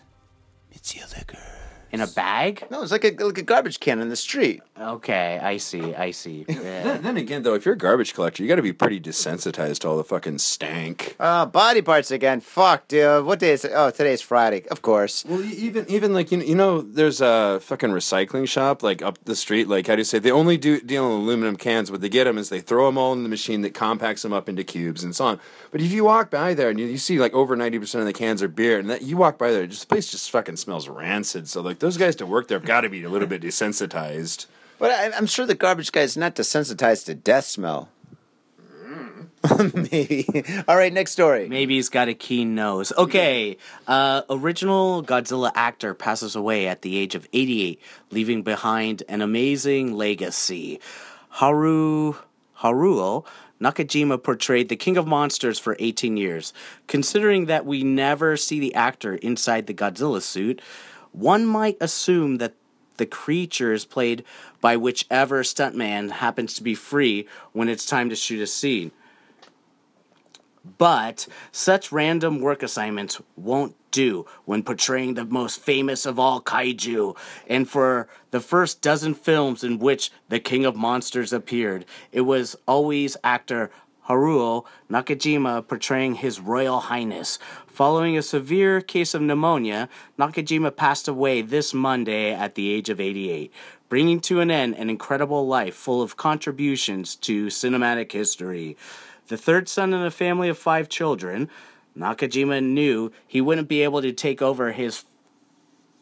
[0.73, 1.58] Mitsuya Liquors.
[1.91, 2.65] In a bag?
[2.69, 4.61] No, it's like a, like a garbage can in the street.
[4.79, 6.45] Okay, I see, I see.
[6.59, 6.83] Yeah.
[6.83, 9.79] Then, then again, though, if you're a garbage collector, you got to be pretty desensitized
[9.79, 11.15] to all the fucking stank.
[11.19, 12.41] Uh, body parts again.
[12.41, 13.25] Fuck, dude.
[13.25, 13.71] What day is it?
[13.73, 14.65] Oh, today's Friday.
[14.69, 15.25] Of course.
[15.25, 19.17] Well, even even like you know, you know, there's a fucking recycling shop like up
[19.25, 19.67] the street.
[19.67, 20.19] Like how do you say?
[20.19, 21.91] They only do deal in aluminum cans.
[21.91, 24.33] What they get them is they throw them all in the machine that compacts them
[24.33, 25.39] up into cubes and so on.
[25.71, 28.05] But if you walk by there and you, you see like over ninety percent of
[28.07, 30.57] the cans are beer, and that you walk by there, just the place just fucking
[30.57, 31.47] smells rancid.
[31.47, 34.45] So like those guys to work there have got to be a little bit desensitized.
[34.77, 37.89] But I, I'm sure the garbage guy is not desensitized to death smell.
[39.73, 40.25] Maybe.
[40.67, 41.47] All right, next story.
[41.47, 42.91] Maybe he's got a keen nose.
[42.97, 43.57] Okay,
[43.87, 49.93] uh, original Godzilla actor passes away at the age of 88, leaving behind an amazing
[49.93, 50.79] legacy.
[51.29, 52.15] Haru
[52.59, 53.25] Haruo
[53.61, 56.53] Nakajima portrayed the King of Monsters for 18 years.
[56.87, 60.61] Considering that we never see the actor inside the Godzilla suit,
[61.11, 62.53] one might assume that
[62.97, 64.23] the creature is played
[64.61, 68.91] by whichever stuntman happens to be free when it's time to shoot a scene.
[70.77, 77.17] But such random work assignments won't do when portraying the most famous of all kaiju.
[77.47, 82.55] And for the first dozen films in which the King of Monsters appeared, it was
[82.67, 83.71] always actor
[84.07, 87.39] Haruo Nakajima portraying His Royal Highness.
[87.79, 89.87] Following a severe case of pneumonia,
[90.19, 93.53] Nakajima passed away this Monday at the age of 88,
[93.87, 98.75] bringing to an end an incredible life full of contributions to cinematic history.
[99.29, 101.47] The third son in a family of five children,
[101.97, 105.05] Nakajima knew he wouldn't be able to take over his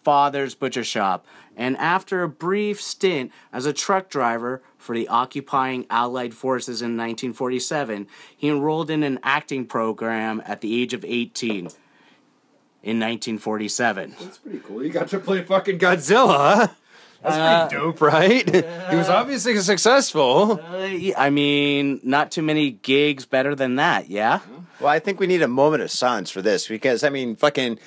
[0.04, 5.88] father's butcher shop, and after a brief stint as a truck driver for the occupying
[5.90, 11.68] Allied forces in 1947, he enrolled in an acting program at the age of 18
[12.84, 14.16] in 1947.
[14.20, 14.84] That's pretty cool.
[14.84, 16.72] You got to play fucking Godzilla.
[17.24, 18.48] That's pretty dope, right?
[18.48, 20.62] he was obviously successful.
[20.62, 24.42] Uh, I mean, not too many gigs better than that, yeah?
[24.80, 27.80] Well, I think we need a moment of silence for this because I mean, fucking,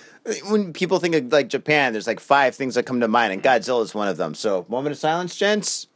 [0.49, 3.43] when people think of like Japan, there's like five things that come to mind, and
[3.43, 4.35] Godzilla is one of them.
[4.35, 5.87] So, moment of silence, gents.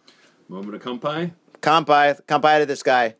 [0.48, 1.32] Moment of kumpai.
[1.60, 3.14] Kampai, kampai to this guy.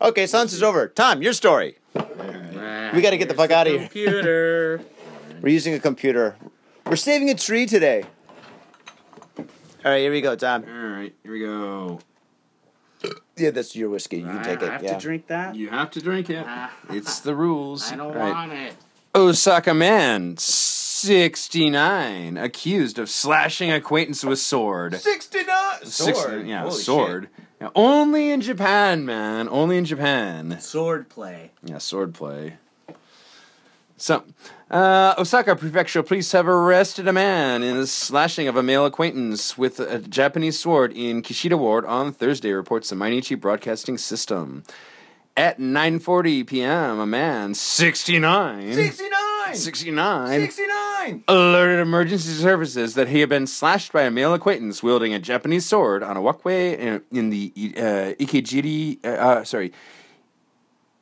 [0.00, 0.88] Okay, silence is over.
[0.88, 1.76] Tom, your story.
[1.94, 3.82] We got to get the fuck out of here.
[3.82, 4.80] Computer.
[5.42, 6.36] We're using a computer.
[6.86, 8.04] We're saving a tree today.
[9.38, 10.64] All right, here we go, Tom.
[10.64, 12.00] All right, here we go.
[13.36, 14.18] Yeah, that's your whiskey.
[14.18, 14.66] You can take it.
[14.66, 14.94] You have yeah.
[14.94, 15.54] to drink that?
[15.54, 16.44] You have to drink it.
[16.46, 16.70] Ah.
[16.90, 17.90] It's the rules.
[17.90, 18.32] I don't All right.
[18.32, 18.74] want it.
[19.14, 24.94] Osaka man, 69, accused of slashing acquaintance with sword.
[24.94, 26.46] 69 Six- sword.
[26.46, 27.28] yeah, Holy sword.
[27.60, 29.48] Yeah, only in Japan, man.
[29.48, 30.58] Only in Japan.
[30.60, 31.50] Sword play.
[31.62, 32.58] Yeah, sword play.
[34.02, 34.24] So,
[34.68, 39.56] uh, Osaka Prefectural Police have arrested a man in the slashing of a male acquaintance
[39.56, 44.64] with a Japanese sword in Kishida Ward on Thursday, reports the Mainichi Broadcasting System.
[45.36, 49.54] At 9:40 p.m., a man, 69, 69.
[49.54, 51.24] 69, 69.
[51.28, 55.64] alerted emergency services that he had been slashed by a male acquaintance wielding a Japanese
[55.64, 59.72] sword on a walkway in, in the uh, Ikejiri, uh, uh, sorry,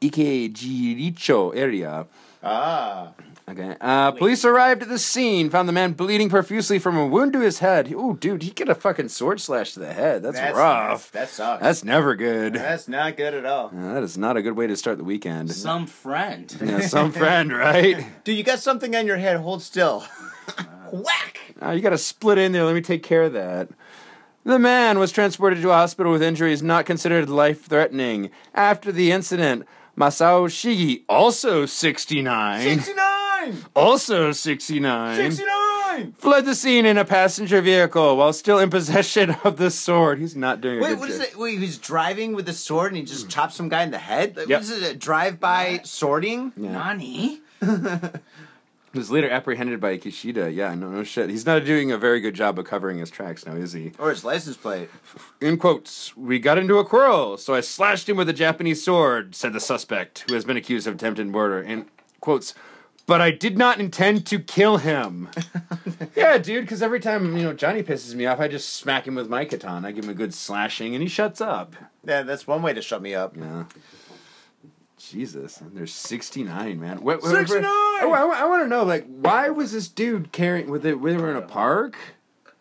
[0.03, 2.07] Ikejiricho area.
[2.43, 3.12] Ah.
[3.49, 3.76] Okay.
[3.80, 7.41] Uh, police arrived at the scene, found the man bleeding profusely from a wound to
[7.41, 7.91] his head.
[7.91, 10.22] Ooh, dude, he get a fucking sword slash to the head.
[10.22, 11.11] That's, rough.
[11.11, 11.61] That sucks.
[11.62, 12.55] That's never good.
[12.55, 13.72] That's not good at all.
[13.76, 15.51] Uh, that is not a good way to start the weekend.
[15.53, 16.55] Some friend.
[16.70, 18.07] Yeah, some friend, right?
[18.24, 19.38] Dude, you got something on your head.
[19.38, 20.05] Hold still.
[20.93, 21.41] Whack.
[21.61, 22.64] Oh, you got to split in there.
[22.64, 23.70] Let me take care of that.
[24.45, 28.30] The man was transported to a hospital with injuries not considered life threatening.
[28.55, 29.66] After the incident,
[29.97, 33.64] Masao Shigi, also 69, 69.
[33.74, 36.12] also 69, 69.
[36.18, 40.18] fled the scene in a passenger vehicle while still in possession of the sword.
[40.18, 41.36] He's not doing a Wait, good what is it?
[41.36, 43.30] Wait, he's driving with a sword and he just hmm.
[43.30, 44.36] chops some guy in the head?
[44.36, 44.61] Like, Yep.
[44.61, 44.95] What is it?
[44.95, 46.53] A drive-by sorting?
[46.57, 47.41] Nani?
[48.93, 50.53] Was later apprehended by Kishida.
[50.53, 51.30] Yeah, no, no shit.
[51.30, 53.93] He's not doing a very good job of covering his tracks now, is he?
[54.01, 54.91] Or his license plate?
[55.41, 59.36] In quotes, we got into a quarrel, so I slashed him with a Japanese sword,
[59.36, 61.62] said the suspect, who has been accused of attempted murder.
[61.62, 61.86] In
[62.20, 62.53] quotes,
[63.07, 65.28] but I did not intend to kill him.
[66.16, 69.14] yeah, dude, because every time, you know, Johnny pisses me off, I just smack him
[69.14, 69.88] with my katana.
[69.88, 71.74] I give him a good slashing, and he shuts up.
[72.05, 73.36] Yeah, that's one way to shut me up.
[73.36, 73.64] Yeah.
[75.01, 77.03] Jesus, and there's 69, man.
[77.03, 77.64] What, what- 69!
[77.64, 80.70] Oh, I, want to know, like, why was this dude carrying?
[80.70, 81.96] With it, we were in a park,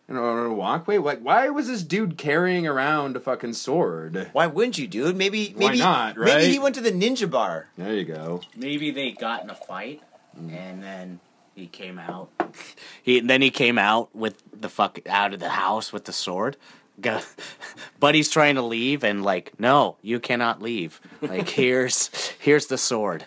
[0.08, 0.98] in a, on a walkway.
[0.98, 4.30] Like, why was this dude carrying around a fucking sword?
[4.32, 5.16] Why wouldn't you, dude?
[5.16, 7.68] Maybe, Why maybe, not, Maybe he went to the ninja bar.
[7.76, 8.40] There you go.
[8.56, 10.02] Maybe they got in a fight,
[10.38, 10.52] mm.
[10.52, 11.20] and then
[11.54, 12.30] he came out.
[13.02, 16.58] He then he came out with the fuck out of the house with the sword.
[17.00, 17.20] Go-
[17.98, 21.00] Buddy's trying to leave, and like, no, you cannot leave.
[21.20, 23.24] Like, here's here's the sword.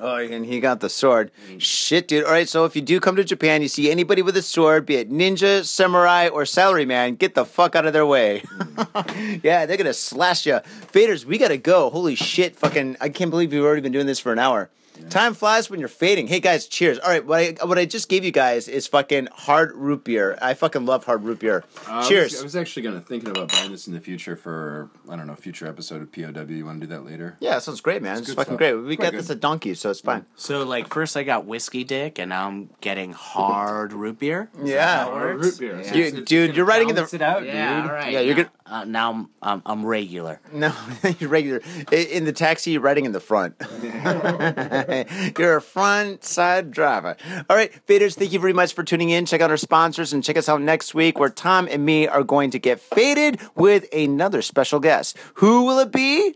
[0.00, 1.30] Oh, and he got the sword.
[1.48, 1.60] Mm.
[1.60, 2.24] Shit, dude.
[2.24, 4.86] All right, so if you do come to Japan, you see anybody with a sword,
[4.86, 8.40] be it ninja, samurai, or salaryman, get the fuck out of their way.
[8.40, 9.40] Mm.
[9.44, 10.60] yeah, they're gonna slash you.
[10.92, 11.90] Faders, we gotta go.
[11.90, 12.96] Holy shit, fucking!
[13.00, 14.68] I can't believe we've already been doing this for an hour.
[15.10, 16.28] Time flies when you're fading.
[16.28, 17.00] Hey guys, cheers.
[17.00, 20.38] All right, what I what I just gave you guys is fucking hard root beer.
[20.40, 21.64] I fucking love hard root beer.
[21.88, 22.40] Uh, I was- cheers.
[22.40, 25.34] I was, actually gonna thinking about buying this in the future for I don't know
[25.34, 26.42] future episode of POW.
[26.48, 27.36] You want to do that later?
[27.40, 28.18] yeah, sounds great, man.
[28.18, 28.58] It's, good fucking stuff.
[28.58, 28.74] great.
[28.74, 29.20] We Quite got good.
[29.20, 30.26] this at Donkey, so it's fine.
[30.36, 34.48] So like, first I got whiskey dick, and now I'm getting hard root beer.
[34.62, 35.06] Yeah.
[35.08, 35.80] Or root beer.
[35.82, 35.94] Yeah.
[35.94, 37.90] You- dude, you're writing in the- it out, Yeah, dude.
[37.90, 38.12] all right.
[38.12, 40.40] Yeah, you're now, good- Uh, now I'm, I'm I'm regular.
[40.52, 40.72] No,
[41.18, 41.60] you're regular.
[41.92, 43.56] I- In the taxi, you're riding in the front.
[45.38, 47.16] you're a front side driver.
[47.50, 49.26] All right, faders, thank you very much for tuning in.
[49.26, 52.22] Check out our sponsors and check us out next week where Tom and me are
[52.24, 55.18] going to get faded with another special guest.
[55.34, 56.34] Who will it be?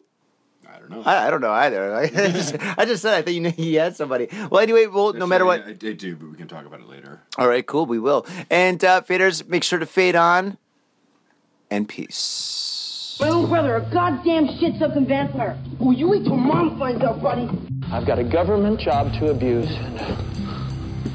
[0.68, 1.02] I don't know.
[1.06, 1.94] I, I don't know either.
[1.96, 4.28] I just, I just said I thought you knew he had somebody.
[4.50, 5.62] Well, anyway, well, no matter what.
[5.66, 7.22] I, I do, but we can talk about it later.
[7.38, 7.86] All right, cool.
[7.86, 8.26] We will.
[8.50, 10.58] And uh, faders, make sure to fade on
[11.70, 13.16] and peace.
[13.20, 15.56] My little brother, a goddamn shit-sucking vampire.
[15.78, 17.48] Will you wait till mom finds out, buddy?
[17.90, 20.16] I've got a government job to abuse and a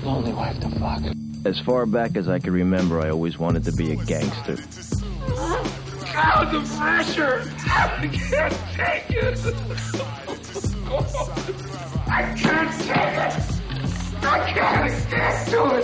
[0.03, 1.01] lonely wife to fuck.
[1.45, 4.57] As far back as I can remember, I always wanted to be a gangster.
[6.13, 7.43] God, the pressure!
[7.67, 9.39] I can't take it!
[12.07, 13.33] I can't take it!
[14.25, 15.83] I can't stand to it.